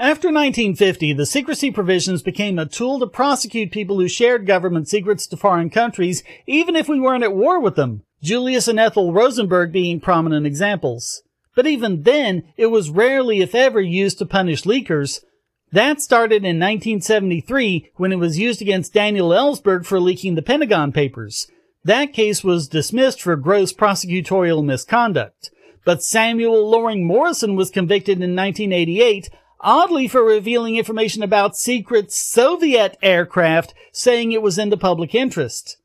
After 0.00 0.28
1950, 0.28 1.12
the 1.14 1.26
secrecy 1.26 1.72
provisions 1.72 2.22
became 2.22 2.56
a 2.56 2.66
tool 2.66 3.00
to 3.00 3.06
prosecute 3.08 3.72
people 3.72 3.98
who 3.98 4.06
shared 4.06 4.46
government 4.46 4.88
secrets 4.88 5.26
to 5.26 5.36
foreign 5.36 5.70
countries, 5.70 6.22
even 6.46 6.76
if 6.76 6.88
we 6.88 7.00
weren't 7.00 7.24
at 7.24 7.34
war 7.34 7.58
with 7.58 7.74
them. 7.74 8.04
Julius 8.22 8.68
and 8.68 8.78
Ethel 8.78 9.12
Rosenberg 9.12 9.72
being 9.72 9.98
prominent 9.98 10.46
examples. 10.46 11.22
But 11.56 11.66
even 11.66 12.04
then, 12.04 12.44
it 12.56 12.66
was 12.66 12.90
rarely 12.90 13.40
if 13.40 13.56
ever 13.56 13.80
used 13.80 14.18
to 14.18 14.26
punish 14.26 14.62
leakers. 14.62 15.24
That 15.72 16.00
started 16.00 16.44
in 16.44 16.60
1973 16.60 17.90
when 17.96 18.12
it 18.12 18.20
was 18.20 18.38
used 18.38 18.62
against 18.62 18.94
Daniel 18.94 19.30
Ellsberg 19.30 19.84
for 19.84 19.98
leaking 19.98 20.36
the 20.36 20.42
Pentagon 20.42 20.92
Papers. 20.92 21.48
That 21.82 22.12
case 22.12 22.44
was 22.44 22.68
dismissed 22.68 23.20
for 23.20 23.34
gross 23.34 23.72
prosecutorial 23.72 24.64
misconduct. 24.64 25.50
But 25.84 26.04
Samuel 26.04 26.70
Loring 26.70 27.04
Morison 27.04 27.56
was 27.56 27.72
convicted 27.72 28.22
in 28.22 28.36
1988, 28.36 29.28
oddly 29.60 30.08
for 30.08 30.22
revealing 30.22 30.76
information 30.76 31.22
about 31.22 31.56
secret 31.56 32.12
Soviet 32.12 32.96
aircraft, 33.02 33.74
saying 33.92 34.32
it 34.32 34.42
was 34.42 34.58
in 34.58 34.70
the 34.70 34.76
public 34.76 35.14
interest. 35.14 35.76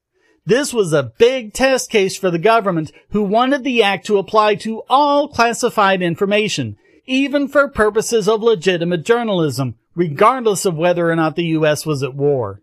This 0.45 0.73
was 0.73 0.91
a 0.91 1.11
big 1.17 1.53
test 1.53 1.89
case 1.89 2.17
for 2.17 2.29
the 2.29 2.37
government 2.39 2.91
who 3.11 3.23
wanted 3.23 3.63
the 3.63 3.81
act 3.81 4.05
to 4.07 4.17
apply 4.17 4.55
to 4.55 4.83
all 4.89 5.29
classified 5.29 6.01
information, 6.01 6.77
even 7.05 7.47
for 7.47 7.67
purposes 7.69 8.27
of 8.27 8.43
legitimate 8.43 9.05
journalism, 9.05 9.75
regardless 9.95 10.65
of 10.65 10.75
whether 10.75 11.09
or 11.09 11.15
not 11.15 11.35
the 11.35 11.45
U.S. 11.45 11.85
was 11.85 12.03
at 12.03 12.13
war. 12.13 12.61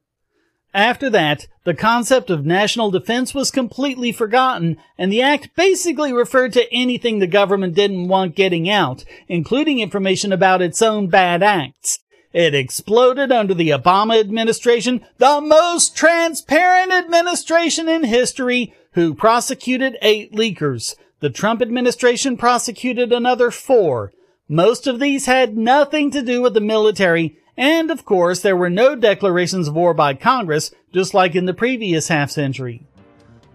After 0.72 1.10
that, 1.10 1.48
the 1.64 1.74
concept 1.74 2.30
of 2.30 2.46
national 2.46 2.92
defense 2.92 3.34
was 3.34 3.50
completely 3.50 4.12
forgotten, 4.12 4.76
and 4.96 5.12
the 5.12 5.20
act 5.20 5.56
basically 5.56 6.12
referred 6.12 6.52
to 6.52 6.72
anything 6.72 7.18
the 7.18 7.26
government 7.26 7.74
didn't 7.74 8.06
want 8.06 8.36
getting 8.36 8.70
out, 8.70 9.04
including 9.26 9.80
information 9.80 10.32
about 10.32 10.62
its 10.62 10.80
own 10.80 11.08
bad 11.08 11.42
acts. 11.42 11.98
It 12.32 12.54
exploded 12.54 13.32
under 13.32 13.54
the 13.54 13.70
Obama 13.70 14.20
administration, 14.20 15.04
the 15.18 15.40
most 15.40 15.96
transparent 15.96 16.92
administration 16.92 17.88
in 17.88 18.04
history, 18.04 18.72
who 18.92 19.14
prosecuted 19.14 19.98
eight 20.02 20.32
leakers. 20.32 20.94
The 21.18 21.30
Trump 21.30 21.60
administration 21.60 22.36
prosecuted 22.36 23.12
another 23.12 23.50
four. 23.50 24.12
Most 24.48 24.86
of 24.86 25.00
these 25.00 25.26
had 25.26 25.56
nothing 25.56 26.10
to 26.12 26.22
do 26.22 26.40
with 26.42 26.54
the 26.54 26.60
military, 26.60 27.36
and 27.56 27.90
of 27.90 28.04
course 28.04 28.40
there 28.40 28.56
were 28.56 28.70
no 28.70 28.94
declarations 28.94 29.68
of 29.68 29.74
war 29.74 29.94
by 29.94 30.14
Congress, 30.14 30.72
just 30.92 31.14
like 31.14 31.34
in 31.34 31.46
the 31.46 31.54
previous 31.54 32.08
half 32.08 32.30
century. 32.30 32.86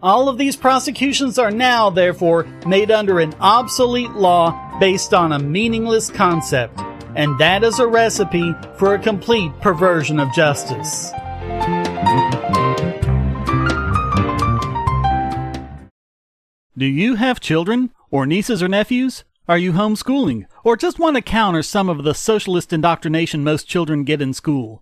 All 0.01 0.29
of 0.29 0.37
these 0.37 0.55
prosecutions 0.55 1.39
are 1.39 1.51
now, 1.51 1.89
therefore, 1.89 2.43
made 2.67 2.91
under 2.91 3.19
an 3.19 3.33
obsolete 3.39 4.11
law 4.11 4.79
based 4.79 5.13
on 5.13 5.31
a 5.31 5.39
meaningless 5.39 6.09
concept 6.09 6.79
and 7.15 7.37
that 7.39 7.63
is 7.63 7.79
a 7.79 7.87
recipe 7.87 8.53
for 8.77 8.93
a 8.93 8.99
complete 8.99 9.51
perversion 9.61 10.19
of 10.19 10.31
justice. 10.33 11.11
Do 16.77 16.85
you 16.85 17.15
have 17.15 17.39
children, 17.39 17.91
or 18.11 18.25
nieces 18.25 18.61
or 18.61 18.67
nephews? 18.67 19.23
Are 19.47 19.59
you 19.59 19.73
homeschooling, 19.73 20.47
or 20.63 20.75
just 20.75 20.97
want 20.97 21.17
to 21.17 21.21
counter 21.21 21.61
some 21.61 21.87
of 21.87 22.03
the 22.03 22.15
socialist 22.15 22.73
indoctrination 22.73 23.43
most 23.43 23.67
children 23.67 24.03
get 24.03 24.19
in 24.19 24.33
school? 24.33 24.81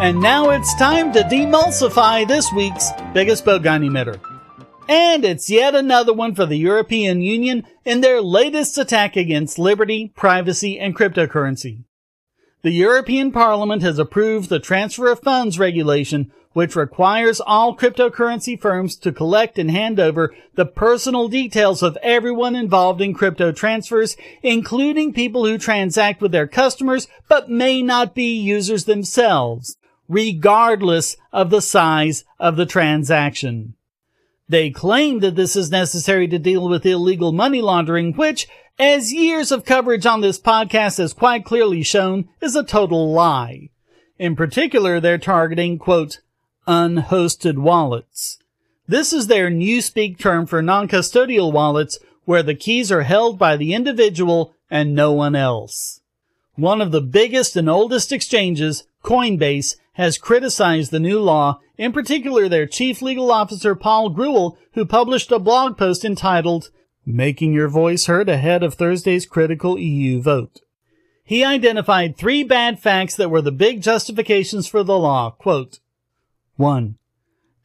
And 0.00 0.20
now 0.20 0.50
it's 0.50 0.76
time 0.76 1.12
to 1.14 1.22
demulsify 1.22 2.26
this 2.26 2.52
week's 2.52 2.92
biggest 3.12 3.44
bogon 3.44 3.84
emitter. 3.84 4.20
And 4.88 5.24
it's 5.24 5.50
yet 5.50 5.74
another 5.74 6.12
one 6.12 6.36
for 6.36 6.46
the 6.46 6.56
European 6.56 7.20
Union 7.20 7.64
in 7.84 8.00
their 8.00 8.22
latest 8.22 8.78
attack 8.78 9.16
against 9.16 9.58
liberty, 9.58 10.12
privacy, 10.14 10.78
and 10.78 10.94
cryptocurrency. 10.96 11.82
The 12.62 12.70
European 12.70 13.32
Parliament 13.32 13.82
has 13.82 13.98
approved 13.98 14.50
the 14.50 14.60
transfer 14.60 15.10
of 15.10 15.18
funds 15.18 15.58
regulation, 15.58 16.30
which 16.52 16.76
requires 16.76 17.40
all 17.40 17.76
cryptocurrency 17.76 18.60
firms 18.60 18.96
to 18.96 19.12
collect 19.12 19.58
and 19.58 19.70
hand 19.70 19.98
over 19.98 20.32
the 20.54 20.66
personal 20.66 21.26
details 21.28 21.82
of 21.82 21.98
everyone 22.02 22.54
involved 22.54 23.00
in 23.00 23.14
crypto 23.14 23.50
transfers, 23.50 24.16
including 24.42 25.12
people 25.12 25.44
who 25.44 25.58
transact 25.58 26.20
with 26.20 26.30
their 26.30 26.46
customers 26.46 27.08
but 27.28 27.50
may 27.50 27.82
not 27.82 28.14
be 28.14 28.36
users 28.36 28.84
themselves, 28.84 29.76
regardless 30.08 31.16
of 31.32 31.50
the 31.50 31.62
size 31.62 32.24
of 32.40 32.56
the 32.56 32.66
transaction. 32.66 33.74
They 34.48 34.70
claim 34.70 35.20
that 35.20 35.36
this 35.36 35.54
is 35.56 35.70
necessary 35.70 36.26
to 36.28 36.38
deal 36.38 36.68
with 36.68 36.86
illegal 36.86 37.32
money 37.32 37.60
laundering, 37.60 38.14
which, 38.14 38.48
as 38.78 39.12
years 39.12 39.52
of 39.52 39.66
coverage 39.66 40.06
on 40.06 40.22
this 40.22 40.38
podcast 40.38 40.96
has 40.98 41.12
quite 41.12 41.44
clearly 41.44 41.82
shown, 41.82 42.28
is 42.40 42.56
a 42.56 42.64
total 42.64 43.12
lie. 43.12 43.68
In 44.18 44.34
particular, 44.34 45.00
they're 45.00 45.18
targeting, 45.18 45.78
quote, 45.78 46.20
unhosted 46.66 47.58
wallets. 47.58 48.38
This 48.86 49.12
is 49.12 49.26
their 49.26 49.50
newspeak 49.50 50.18
term 50.18 50.46
for 50.46 50.62
non-custodial 50.62 51.52
wallets 51.52 51.98
where 52.24 52.42
the 52.42 52.54
keys 52.54 52.90
are 52.90 53.02
held 53.02 53.38
by 53.38 53.56
the 53.56 53.74
individual 53.74 54.54
and 54.70 54.94
no 54.94 55.12
one 55.12 55.36
else. 55.36 56.00
One 56.56 56.80
of 56.80 56.90
the 56.90 57.00
biggest 57.00 57.54
and 57.54 57.68
oldest 57.68 58.12
exchanges, 58.12 58.84
Coinbase, 59.04 59.76
has 59.98 60.16
criticized 60.16 60.92
the 60.92 61.00
new 61.00 61.18
law, 61.18 61.58
in 61.76 61.92
particular 61.92 62.48
their 62.48 62.66
chief 62.66 63.02
legal 63.02 63.32
officer 63.32 63.74
Paul 63.74 64.14
Grewal, 64.14 64.56
who 64.74 64.86
published 64.86 65.32
a 65.32 65.40
blog 65.40 65.76
post 65.76 66.04
entitled 66.04 66.70
Making 67.04 67.52
Your 67.52 67.68
Voice 67.68 68.06
Heard 68.06 68.28
Ahead 68.28 68.62
of 68.62 68.74
Thursday's 68.74 69.26
Critical 69.26 69.76
EU 69.76 70.22
Vote. 70.22 70.60
He 71.24 71.44
identified 71.44 72.16
three 72.16 72.44
bad 72.44 72.78
facts 72.78 73.16
that 73.16 73.28
were 73.28 73.42
the 73.42 73.50
big 73.50 73.82
justifications 73.82 74.68
for 74.68 74.84
the 74.84 74.96
law. 74.96 75.32
Quote, 75.32 75.80
1. 76.54 76.96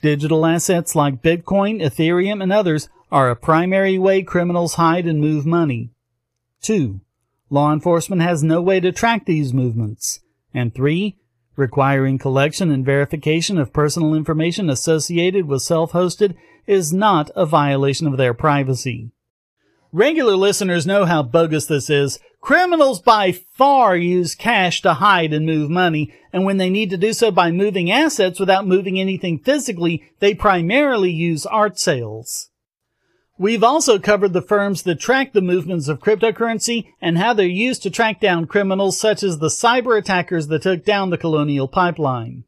Digital 0.01 0.45
assets 0.45 0.95
like 0.95 1.21
Bitcoin, 1.21 1.81
Ethereum, 1.81 2.41
and 2.41 2.51
others 2.51 2.89
are 3.11 3.29
a 3.29 3.35
primary 3.35 3.99
way 3.99 4.23
criminals 4.23 4.73
hide 4.73 5.05
and 5.05 5.21
move 5.21 5.45
money. 5.45 5.91
2. 6.63 6.99
Law 7.51 7.71
enforcement 7.71 8.23
has 8.23 8.41
no 8.41 8.59
way 8.59 8.79
to 8.79 8.91
track 8.91 9.27
these 9.27 9.53
movements. 9.53 10.19
And 10.51 10.73
3 10.73 11.15
requiring 11.55 12.17
collection 12.17 12.71
and 12.71 12.85
verification 12.85 13.57
of 13.57 13.73
personal 13.73 14.13
information 14.13 14.69
associated 14.69 15.47
with 15.47 15.61
self-hosted 15.61 16.35
is 16.65 16.93
not 16.93 17.29
a 17.35 17.45
violation 17.45 18.07
of 18.07 18.17
their 18.17 18.33
privacy. 18.33 19.11
Regular 19.91 20.35
listeners 20.35 20.87
know 20.87 21.05
how 21.05 21.21
bogus 21.21 21.67
this 21.67 21.89
is. 21.89 22.19
Criminals 22.41 22.99
by 22.99 23.31
far 23.31 23.95
use 23.95 24.33
cash 24.33 24.81
to 24.81 24.95
hide 24.95 25.33
and 25.33 25.45
move 25.45 25.69
money, 25.69 26.11
and 26.33 26.43
when 26.43 26.57
they 26.57 26.69
need 26.69 26.89
to 26.89 26.97
do 26.97 27.13
so 27.13 27.29
by 27.29 27.51
moving 27.51 27.91
assets 27.91 28.39
without 28.39 28.67
moving 28.67 28.99
anything 28.99 29.37
physically, 29.37 30.03
they 30.19 30.33
primarily 30.33 31.11
use 31.11 31.45
art 31.45 31.79
sales. 31.79 32.49
We've 33.43 33.61
also 33.61 33.99
covered 33.99 34.31
the 34.31 34.41
firms 34.41 34.83
that 34.83 35.01
track 35.01 35.33
the 35.33 35.41
movements 35.41 35.89
of 35.89 35.99
cryptocurrency 35.99 36.93
and 37.01 37.17
how 37.17 37.33
they're 37.33 37.45
used 37.45 37.83
to 37.83 37.89
track 37.89 38.21
down 38.21 38.47
criminals 38.47 38.97
such 38.97 39.21
as 39.21 39.39
the 39.39 39.49
cyber 39.49 39.97
attackers 39.97 40.47
that 40.47 40.61
took 40.61 40.85
down 40.85 41.09
the 41.09 41.17
colonial 41.17 41.67
pipeline. 41.67 42.45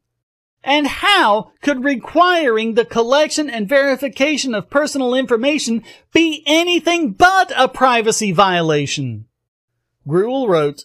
And 0.64 0.86
how 0.86 1.52
could 1.60 1.84
requiring 1.84 2.76
the 2.76 2.86
collection 2.86 3.50
and 3.50 3.68
verification 3.68 4.54
of 4.54 4.70
personal 4.70 5.14
information 5.14 5.84
be 6.14 6.42
anything 6.46 7.12
but 7.12 7.52
a 7.54 7.68
privacy 7.68 8.32
violation? 8.32 9.26
Grewal 10.08 10.48
wrote, 10.48 10.84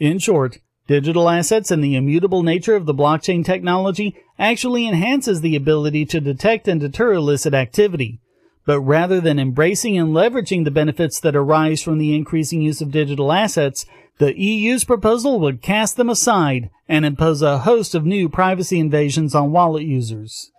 In 0.00 0.18
short, 0.18 0.58
digital 0.88 1.28
assets 1.28 1.70
and 1.70 1.84
the 1.84 1.94
immutable 1.94 2.42
nature 2.42 2.74
of 2.74 2.84
the 2.84 2.92
blockchain 2.92 3.44
technology 3.44 4.16
actually 4.40 4.88
enhances 4.88 5.40
the 5.40 5.54
ability 5.54 6.04
to 6.06 6.20
detect 6.20 6.66
and 6.66 6.80
deter 6.80 7.12
illicit 7.12 7.54
activity. 7.54 8.20
But 8.66 8.80
rather 8.80 9.20
than 9.20 9.38
embracing 9.38 9.96
and 9.96 10.08
leveraging 10.08 10.64
the 10.64 10.70
benefits 10.70 11.20
that 11.20 11.36
arise 11.36 11.80
from 11.80 11.98
the 11.98 12.14
increasing 12.14 12.60
use 12.60 12.82
of 12.82 12.90
digital 12.90 13.32
assets, 13.32 13.86
the 14.18 14.38
EU's 14.38 14.84
proposal 14.84 15.38
would 15.40 15.62
cast 15.62 15.96
them 15.96 16.10
aside 16.10 16.70
and 16.88 17.04
impose 17.04 17.42
a 17.42 17.60
host 17.60 17.94
of 17.94 18.04
new 18.04 18.28
privacy 18.28 18.80
invasions 18.80 19.34
on 19.34 19.52
wallet 19.52 19.84
users. 19.84 20.50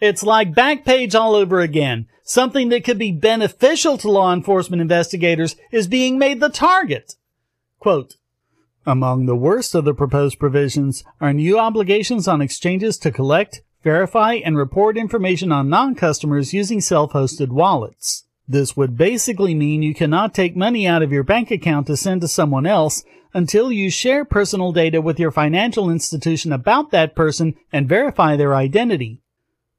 It's 0.00 0.22
like 0.22 0.52
Backpage 0.52 1.14
all 1.14 1.34
over 1.34 1.60
again. 1.60 2.06
Something 2.22 2.68
that 2.68 2.84
could 2.84 2.98
be 2.98 3.12
beneficial 3.12 3.96
to 3.98 4.10
law 4.10 4.32
enforcement 4.32 4.82
investigators 4.82 5.56
is 5.72 5.86
being 5.86 6.18
made 6.18 6.40
the 6.40 6.50
target. 6.50 7.14
Quote, 7.78 8.14
among 8.84 9.26
the 9.26 9.36
worst 9.36 9.74
of 9.74 9.84
the 9.84 9.94
proposed 9.94 10.38
provisions 10.38 11.02
are 11.20 11.32
new 11.32 11.58
obligations 11.58 12.28
on 12.28 12.40
exchanges 12.40 12.98
to 12.98 13.10
collect, 13.10 13.62
verify, 13.86 14.34
and 14.34 14.56
report 14.56 14.98
information 14.98 15.52
on 15.52 15.68
non-customers 15.68 16.52
using 16.52 16.80
self-hosted 16.80 17.50
wallets. 17.50 18.24
This 18.48 18.76
would 18.76 18.96
basically 18.96 19.54
mean 19.54 19.80
you 19.80 19.94
cannot 19.94 20.34
take 20.34 20.56
money 20.56 20.88
out 20.88 21.04
of 21.04 21.12
your 21.12 21.22
bank 21.22 21.52
account 21.52 21.86
to 21.86 21.96
send 21.96 22.20
to 22.22 22.26
someone 22.26 22.66
else 22.66 23.04
until 23.32 23.70
you 23.70 23.88
share 23.88 24.24
personal 24.24 24.72
data 24.72 25.00
with 25.00 25.20
your 25.20 25.30
financial 25.30 25.88
institution 25.88 26.52
about 26.52 26.90
that 26.90 27.14
person 27.14 27.54
and 27.72 27.88
verify 27.88 28.34
their 28.34 28.56
identity. 28.56 29.22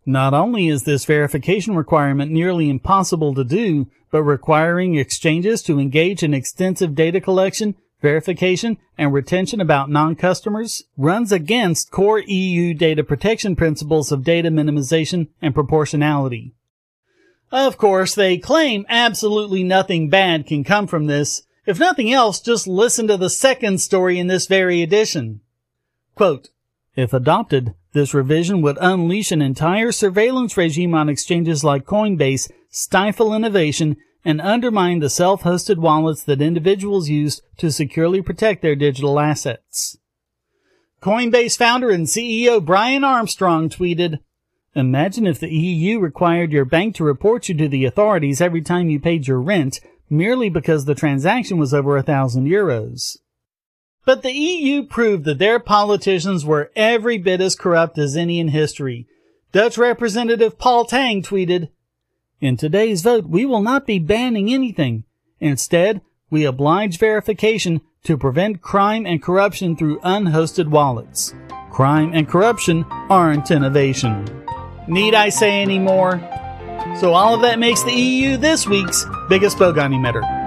Not 0.06 0.34
only 0.34 0.70
is 0.70 0.84
this 0.84 1.04
verification 1.04 1.76
requirement 1.76 2.32
nearly 2.32 2.70
impossible 2.70 3.36
to 3.36 3.44
do, 3.44 3.88
but 4.10 4.24
requiring 4.24 4.96
exchanges 4.96 5.62
to 5.64 5.82
engage 5.82 6.24
in 6.24 6.34
extensive 6.34 6.96
data 6.96 7.20
collection 7.20 7.76
verification, 8.02 8.78
and 8.98 9.14
retention 9.14 9.60
about 9.60 9.90
non-customers 9.90 10.84
runs 10.98 11.32
against 11.32 11.92
core 11.92 12.20
EU 12.20 12.74
data 12.74 13.04
protection 13.04 13.56
principles 13.56 14.12
of 14.12 14.24
data 14.24 14.50
minimization 14.50 15.28
and 15.42 15.54
proportionality. 15.54 16.54
Of 17.52 17.78
course, 17.78 18.14
they 18.14 18.38
claim 18.38 18.86
absolutely 18.90 19.64
nothing 19.64 20.10
bad 20.10 20.46
can 20.46 20.64
come 20.64 20.88
from 20.88 21.08
this. 21.08 21.44
If 21.66 21.80
nothing 21.80 22.12
else, 22.12 22.40
just 22.40 22.68
listen 22.68 23.08
to 23.08 23.18
the 23.18 23.30
second 23.30 23.80
story 23.80 24.20
in 24.20 24.28
this 24.28 24.48
very 24.48 24.82
edition. 24.82 25.42
Quote, 26.16 26.50
if 26.96 27.14
adopted, 27.14 27.74
this 27.94 28.14
revision 28.14 28.62
would 28.62 28.78
unleash 28.82 29.32
an 29.32 29.42
entire 29.42 29.92
surveillance 29.92 30.58
regime 30.58 30.94
on 30.94 31.10
exchanges 31.10 31.64
like 31.64 31.86
Coinbase, 31.86 32.52
stifle 32.70 33.34
innovation, 33.34 33.98
and 34.26 34.42
undermine 34.42 35.00
the 35.00 35.10
self-hosted 35.10 35.78
wallets 35.78 36.24
that 36.24 36.42
individuals 36.42 37.10
use 37.10 37.42
to 37.58 37.72
securely 37.72 38.22
protect 38.22 38.62
their 38.62 38.76
digital 38.76 39.20
assets. 39.20 39.98
Coinbase 41.02 41.58
founder 41.58 41.90
and 41.90 42.08
CEO 42.08 42.64
Brian 42.64 43.04
Armstrong 43.04 43.70
tweeted, 43.70 44.20
Imagine 44.76 45.26
if 45.26 45.40
the 45.40 45.50
EU 45.50 46.00
required 46.00 46.52
your 46.52 46.66
bank 46.66 46.96
to 46.96 47.04
report 47.04 47.50
you 47.50 47.56
to 47.56 47.68
the 47.68 47.86
authorities 47.86 48.42
every 48.42 48.62
time 48.62 48.90
you 48.90 49.00
paid 49.00 49.28
your 49.28 49.42
rent 49.42 49.80
merely 50.10 50.50
because 50.50 50.86
the 50.86 50.96
transaction 50.96 51.58
was 51.58 51.74
over 51.74 51.98
a 51.98 52.04
thousand 52.04 52.46
euros. 52.46 53.18
But 54.06 54.22
the 54.22 54.32
EU 54.32 54.84
proved 54.84 55.26
that 55.26 55.40
their 55.40 55.60
politicians 55.60 56.46
were 56.46 56.72
every 56.76 57.18
bit 57.18 57.42
as 57.42 57.56
corrupt 57.56 57.98
as 57.98 58.16
any 58.16 58.40
in 58.40 58.50
history. 58.50 59.08
Dutch 59.52 59.78
Representative 59.78 60.58
Paul 60.58 60.86
Tang 60.86 61.22
tweeted, 61.22 61.70
in 62.40 62.58
today's 62.58 63.02
vote, 63.02 63.26
we 63.26 63.46
will 63.46 63.62
not 63.62 63.86
be 63.86 64.00
banning 64.00 64.54
anything. 64.54 65.04
Instead, 65.40 66.02
we 66.30 66.46
oblige 66.46 66.98
verification 66.98 67.82
to 68.04 68.18
prevent 68.18 68.62
crime 68.62 69.06
and 69.06 69.22
corruption 69.22 69.76
through 69.76 70.00
unhosted 70.00 70.68
wallets. 70.68 71.34
Crime 71.72 72.12
and 72.14 72.28
corruption 72.28 72.86
aren't 73.10 73.52
innovation. 73.52 74.26
Need 74.88 75.14
I 75.14 75.30
say 75.30 75.62
any 75.62 75.80
more? 75.80 76.20
So 77.00 77.14
all 77.14 77.36
of 77.36 77.42
that 77.42 77.60
makes 77.60 77.84
the 77.84 77.92
EU 77.94 78.38
this 78.38 78.68
week's 78.68 79.06
biggest 79.30 79.58
bogon 79.58 79.94
emitter. 79.94 80.47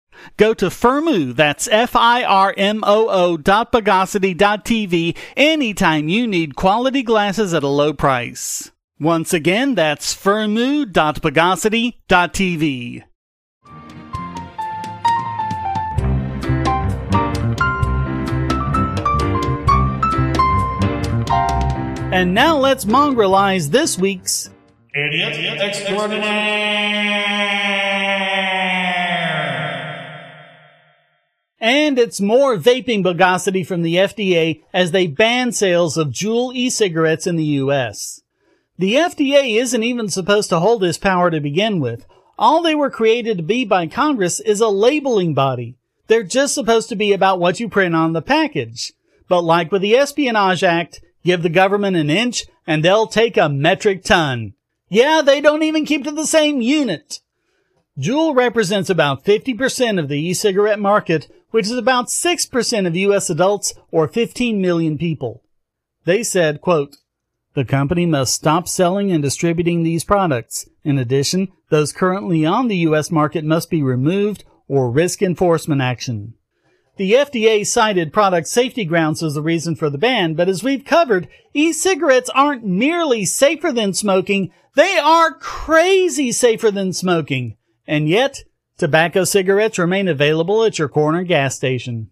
Go 0.37 0.53
to 0.53 0.67
Firmoo, 0.67 1.35
that's 1.35 1.67
F-I-R-M-O-O 1.67 3.37
dot 3.37 3.71
Bogosity 3.71 4.35
dot 4.35 4.65
TV 4.65 5.17
anytime 5.35 6.09
you 6.09 6.27
need 6.27 6.55
quality 6.55 7.03
glasses 7.03 7.53
at 7.53 7.63
a 7.63 7.67
low 7.67 7.93
price. 7.93 8.71
Once 8.99 9.33
again, 9.33 9.75
that's 9.75 10.15
Firmoo 10.15 10.91
dot 10.91 11.21
Bogosity 11.21 11.95
dot 12.07 12.33
TV. 12.33 13.03
And 22.13 22.33
now 22.33 22.57
let's 22.57 22.85
mongrelize 22.85 23.69
this 23.69 23.97
week's 23.97 24.49
Idiot. 24.93 25.37
And 31.61 31.99
it's 31.99 32.19
more 32.19 32.57
vaping 32.57 33.03
bogosity 33.03 33.65
from 33.65 33.83
the 33.83 33.95
FDA 33.95 34.63
as 34.73 34.89
they 34.89 35.05
ban 35.05 35.51
sales 35.51 35.95
of 35.95 36.07
Juul 36.07 36.55
e-cigarettes 36.55 37.27
in 37.27 37.35
the 37.35 37.45
US. 37.61 38.19
The 38.79 38.95
FDA 38.95 39.61
isn't 39.61 39.83
even 39.83 40.09
supposed 40.09 40.49
to 40.49 40.59
hold 40.59 40.81
this 40.81 40.97
power 40.97 41.29
to 41.29 41.39
begin 41.39 41.79
with. 41.79 42.07
All 42.39 42.63
they 42.63 42.73
were 42.73 42.89
created 42.89 43.37
to 43.37 43.43
be 43.43 43.63
by 43.63 43.85
Congress 43.85 44.39
is 44.39 44.59
a 44.59 44.69
labeling 44.69 45.35
body. 45.35 45.77
They're 46.07 46.23
just 46.23 46.55
supposed 46.55 46.89
to 46.89 46.95
be 46.95 47.13
about 47.13 47.39
what 47.39 47.59
you 47.59 47.69
print 47.69 47.95
on 47.95 48.13
the 48.13 48.23
package. 48.23 48.91
But 49.29 49.43
like 49.43 49.71
with 49.71 49.83
the 49.83 49.95
Espionage 49.95 50.63
Act, 50.63 50.99
give 51.23 51.43
the 51.43 51.49
government 51.49 51.95
an 51.95 52.09
inch 52.09 52.45
and 52.65 52.83
they'll 52.83 53.05
take 53.05 53.37
a 53.37 53.49
metric 53.49 54.03
ton. 54.03 54.53
Yeah, 54.89 55.21
they 55.23 55.39
don't 55.39 55.61
even 55.61 55.85
keep 55.85 56.05
to 56.05 56.11
the 56.11 56.25
same 56.25 56.59
unit. 56.59 57.19
Juul 57.99 58.35
represents 58.35 58.89
about 58.89 59.25
50% 59.25 59.99
of 59.99 60.07
the 60.07 60.19
e-cigarette 60.19 60.79
market, 60.79 61.29
which 61.49 61.65
is 61.65 61.77
about 61.77 62.07
6% 62.07 62.87
of 62.87 62.95
US 62.95 63.29
adults 63.29 63.73
or 63.91 64.07
15 64.07 64.61
million 64.61 64.97
people. 64.97 65.43
They 66.05 66.23
said, 66.23 66.61
quote, 66.61 66.95
the 67.53 67.65
company 67.65 68.05
must 68.05 68.33
stop 68.33 68.69
selling 68.69 69.11
and 69.11 69.21
distributing 69.21 69.83
these 69.83 70.05
products. 70.05 70.69
In 70.85 70.97
addition, 70.97 71.49
those 71.69 71.91
currently 71.91 72.45
on 72.45 72.69
the 72.69 72.77
US 72.77 73.11
market 73.11 73.43
must 73.43 73.69
be 73.69 73.83
removed 73.83 74.45
or 74.69 74.89
risk 74.89 75.21
enforcement 75.21 75.81
action. 75.81 76.35
The 76.95 77.11
FDA 77.13 77.67
cited 77.67 78.13
product 78.13 78.47
safety 78.47 78.85
grounds 78.85 79.21
as 79.21 79.33
the 79.33 79.41
reason 79.41 79.75
for 79.75 79.89
the 79.89 79.97
ban, 79.97 80.33
but 80.33 80.47
as 80.47 80.63
we've 80.63 80.85
covered, 80.85 81.27
e-cigarettes 81.53 82.29
aren't 82.29 82.65
merely 82.65 83.25
safer 83.25 83.73
than 83.73 83.93
smoking, 83.93 84.51
they 84.75 84.97
are 84.97 85.33
crazy 85.33 86.31
safer 86.31 86.71
than 86.71 86.93
smoking. 86.93 87.57
And 87.91 88.07
yet, 88.07 88.45
tobacco 88.77 89.25
cigarettes 89.25 89.77
remain 89.77 90.07
available 90.07 90.63
at 90.63 90.79
your 90.79 90.87
corner 90.87 91.23
gas 91.23 91.57
station. 91.57 92.09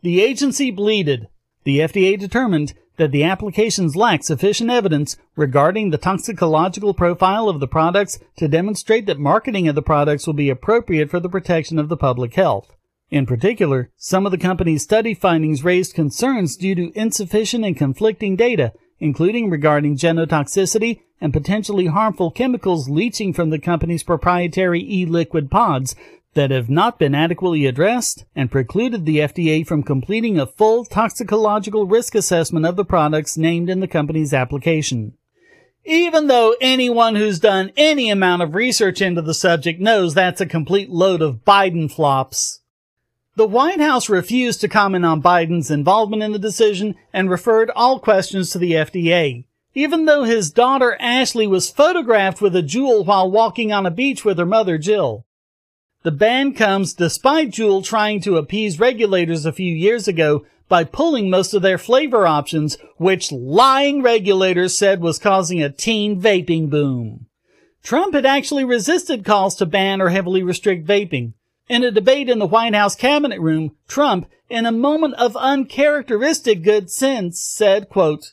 The 0.00 0.22
agency 0.22 0.70
bleated. 0.70 1.26
The 1.64 1.80
FDA 1.80 2.16
determined 2.16 2.74
that 2.98 3.10
the 3.10 3.24
applications 3.24 3.96
lack 3.96 4.22
sufficient 4.22 4.70
evidence 4.70 5.16
regarding 5.34 5.90
the 5.90 5.98
toxicological 5.98 6.94
profile 6.94 7.48
of 7.48 7.58
the 7.58 7.66
products 7.66 8.20
to 8.36 8.46
demonstrate 8.46 9.06
that 9.06 9.18
marketing 9.18 9.66
of 9.66 9.74
the 9.74 9.82
products 9.82 10.24
will 10.24 10.34
be 10.34 10.50
appropriate 10.50 11.10
for 11.10 11.18
the 11.18 11.28
protection 11.28 11.80
of 11.80 11.88
the 11.88 11.96
public 11.96 12.34
health. 12.34 12.76
In 13.10 13.26
particular, 13.26 13.90
some 13.96 14.24
of 14.24 14.30
the 14.30 14.38
company's 14.38 14.84
study 14.84 15.14
findings 15.14 15.64
raised 15.64 15.94
concerns 15.94 16.56
due 16.56 16.76
to 16.76 16.92
insufficient 16.94 17.64
and 17.64 17.76
conflicting 17.76 18.36
data, 18.36 18.72
including 19.00 19.50
regarding 19.50 19.96
genotoxicity 19.96 21.00
and 21.20 21.32
potentially 21.32 21.86
harmful 21.86 22.30
chemicals 22.30 22.88
leaching 22.88 23.32
from 23.32 23.50
the 23.50 23.58
company's 23.58 24.02
proprietary 24.02 24.84
e-liquid 24.88 25.50
pods 25.50 25.94
that 26.34 26.50
have 26.50 26.70
not 26.70 26.98
been 26.98 27.14
adequately 27.14 27.66
addressed 27.66 28.24
and 28.36 28.50
precluded 28.50 29.04
the 29.04 29.18
FDA 29.18 29.66
from 29.66 29.82
completing 29.82 30.38
a 30.38 30.46
full 30.46 30.84
toxicological 30.84 31.86
risk 31.86 32.14
assessment 32.14 32.64
of 32.64 32.76
the 32.76 32.84
products 32.84 33.36
named 33.36 33.68
in 33.68 33.80
the 33.80 33.88
company's 33.88 34.32
application. 34.32 35.14
Even 35.84 36.26
though 36.26 36.54
anyone 36.60 37.14
who's 37.14 37.40
done 37.40 37.72
any 37.76 38.10
amount 38.10 38.42
of 38.42 38.54
research 38.54 39.00
into 39.00 39.22
the 39.22 39.34
subject 39.34 39.80
knows 39.80 40.14
that's 40.14 40.40
a 40.40 40.46
complete 40.46 40.90
load 40.90 41.22
of 41.22 41.44
Biden 41.44 41.90
flops. 41.90 42.60
The 43.34 43.46
White 43.46 43.80
House 43.80 44.08
refused 44.08 44.60
to 44.60 44.68
comment 44.68 45.04
on 45.04 45.22
Biden's 45.22 45.70
involvement 45.70 46.22
in 46.22 46.32
the 46.32 46.38
decision 46.38 46.94
and 47.12 47.30
referred 47.30 47.70
all 47.74 48.00
questions 48.00 48.50
to 48.50 48.58
the 48.58 48.72
FDA. 48.72 49.44
Even 49.78 50.06
though 50.06 50.24
his 50.24 50.50
daughter 50.50 50.96
Ashley 50.98 51.46
was 51.46 51.70
photographed 51.70 52.40
with 52.40 52.56
a 52.56 52.64
Juul 52.64 53.06
while 53.06 53.30
walking 53.30 53.72
on 53.72 53.86
a 53.86 53.92
beach 53.92 54.24
with 54.24 54.36
her 54.36 54.44
mother 54.44 54.76
Jill. 54.76 55.24
The 56.02 56.10
ban 56.10 56.52
comes 56.52 56.92
despite 56.92 57.52
Juul 57.52 57.84
trying 57.84 58.20
to 58.22 58.38
appease 58.38 58.80
regulators 58.80 59.46
a 59.46 59.52
few 59.52 59.72
years 59.72 60.08
ago 60.08 60.44
by 60.68 60.82
pulling 60.82 61.30
most 61.30 61.54
of 61.54 61.62
their 61.62 61.78
flavor 61.78 62.26
options, 62.26 62.76
which 62.96 63.30
lying 63.30 64.02
regulators 64.02 64.76
said 64.76 65.00
was 65.00 65.20
causing 65.20 65.62
a 65.62 65.70
teen 65.70 66.20
vaping 66.20 66.68
boom. 66.68 67.26
Trump 67.80 68.14
had 68.14 68.26
actually 68.26 68.64
resisted 68.64 69.24
calls 69.24 69.54
to 69.54 69.64
ban 69.64 70.00
or 70.00 70.08
heavily 70.08 70.42
restrict 70.42 70.88
vaping. 70.88 71.34
In 71.68 71.84
a 71.84 71.92
debate 71.92 72.28
in 72.28 72.40
the 72.40 72.46
White 72.46 72.74
House 72.74 72.96
cabinet 72.96 73.40
room, 73.40 73.76
Trump, 73.86 74.28
in 74.50 74.66
a 74.66 74.72
moment 74.72 75.14
of 75.14 75.36
uncharacteristic 75.36 76.64
good 76.64 76.90
sense, 76.90 77.38
said, 77.38 77.88
quote, 77.88 78.32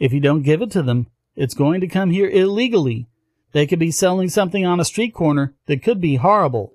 If 0.00 0.12
you 0.12 0.18
don't 0.18 0.42
give 0.42 0.62
it 0.62 0.72
to 0.72 0.82
them, 0.82 1.06
it's 1.36 1.54
going 1.54 1.80
to 1.82 1.86
come 1.86 2.10
here 2.10 2.28
illegally. 2.28 3.06
They 3.52 3.66
could 3.66 3.78
be 3.78 3.90
selling 3.90 4.28
something 4.28 4.64
on 4.64 4.80
a 4.80 4.84
street 4.84 5.14
corner 5.14 5.54
that 5.66 5.82
could 5.82 6.00
be 6.00 6.16
horrible. 6.16 6.72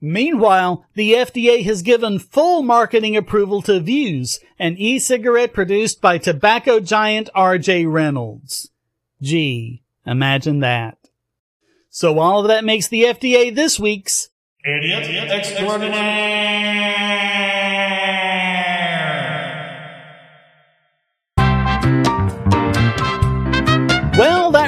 Meanwhile, 0.00 0.84
the 0.94 1.14
FDA 1.14 1.64
has 1.64 1.80
given 1.80 2.18
full 2.18 2.62
marketing 2.62 3.16
approval 3.16 3.62
to 3.62 3.80
Vuse, 3.80 4.40
an 4.58 4.76
e-cigarette 4.76 5.54
produced 5.54 6.02
by 6.02 6.18
tobacco 6.18 6.80
giant 6.80 7.30
RJ 7.34 7.90
Reynolds. 7.90 8.70
Gee, 9.22 9.82
imagine 10.04 10.60
that. 10.60 10.98
So 11.88 12.18
all 12.18 12.40
of 12.40 12.48
that 12.48 12.64
makes 12.64 12.88
the 12.88 13.04
FDA 13.04 13.54
this 13.54 13.80
week's 13.80 14.28
Idiot 14.64 15.30
extraordinaire. 15.30 16.95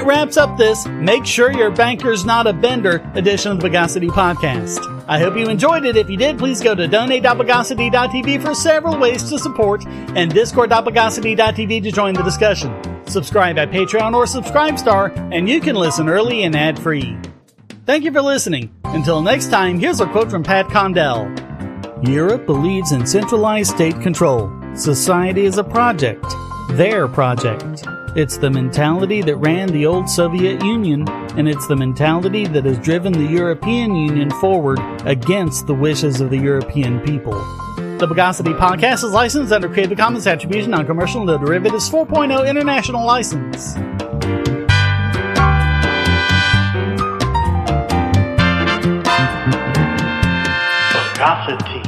Wraps 0.08 0.38
up 0.38 0.56
this 0.56 0.86
Make 0.86 1.26
Sure 1.26 1.52
Your 1.52 1.70
Banker's 1.70 2.24
Not 2.24 2.46
a 2.46 2.52
Bender 2.54 3.08
edition 3.14 3.52
of 3.52 3.60
the 3.60 3.68
Bogosity 3.68 4.08
Podcast. 4.08 5.04
I 5.06 5.18
hope 5.18 5.36
you 5.36 5.48
enjoyed 5.48 5.84
it. 5.84 5.98
If 5.98 6.08
you 6.08 6.16
did, 6.16 6.38
please 6.38 6.62
go 6.62 6.74
to 6.74 6.88
donate.bogosity.tv 6.88 8.42
for 8.42 8.54
several 8.54 8.98
ways 8.98 9.28
to 9.28 9.38
support 9.38 9.84
and 9.86 10.32
discord.bogosity.tv 10.32 11.82
to 11.82 11.92
join 11.92 12.14
the 12.14 12.22
discussion. 12.22 12.74
Subscribe 13.06 13.58
at 13.58 13.70
Patreon 13.70 14.14
or 14.14 14.24
Subscribestar, 14.24 15.14
and 15.30 15.46
you 15.46 15.60
can 15.60 15.76
listen 15.76 16.08
early 16.08 16.42
and 16.42 16.56
ad 16.56 16.78
free. 16.78 17.18
Thank 17.84 18.04
you 18.04 18.12
for 18.12 18.22
listening. 18.22 18.74
Until 18.84 19.20
next 19.20 19.50
time, 19.50 19.78
here's 19.78 20.00
a 20.00 20.06
quote 20.06 20.30
from 20.30 20.42
Pat 20.42 20.70
Condell. 20.70 21.30
Europe 22.02 22.46
believes 22.46 22.92
in 22.92 23.06
centralized 23.06 23.74
state 23.74 24.00
control. 24.00 24.50
Society 24.74 25.44
is 25.44 25.58
a 25.58 25.64
project. 25.64 26.24
Their 26.70 27.08
project. 27.08 27.84
It's 28.18 28.36
the 28.36 28.50
mentality 28.50 29.22
that 29.22 29.36
ran 29.36 29.68
the 29.68 29.86
old 29.86 30.10
Soviet 30.10 30.60
Union, 30.64 31.08
and 31.38 31.48
it's 31.48 31.68
the 31.68 31.76
mentality 31.76 32.48
that 32.48 32.64
has 32.64 32.76
driven 32.80 33.12
the 33.12 33.22
European 33.22 33.94
Union 33.94 34.28
forward 34.40 34.80
against 35.06 35.68
the 35.68 35.74
wishes 35.74 36.20
of 36.20 36.28
the 36.28 36.36
European 36.36 36.98
people. 37.02 37.34
The 37.76 38.08
Bogosity 38.08 38.58
Podcast 38.58 39.04
is 39.04 39.12
licensed 39.12 39.52
under 39.52 39.68
Creative 39.68 39.96
Commons 39.96 40.26
Attribution 40.26 40.72
Non-Commercial 40.72 41.24
No 41.24 41.38
Derivatives 41.38 41.88
4.0 41.88 42.48
International 42.48 43.06
License. 43.06 43.74
Bogosity. 50.92 51.87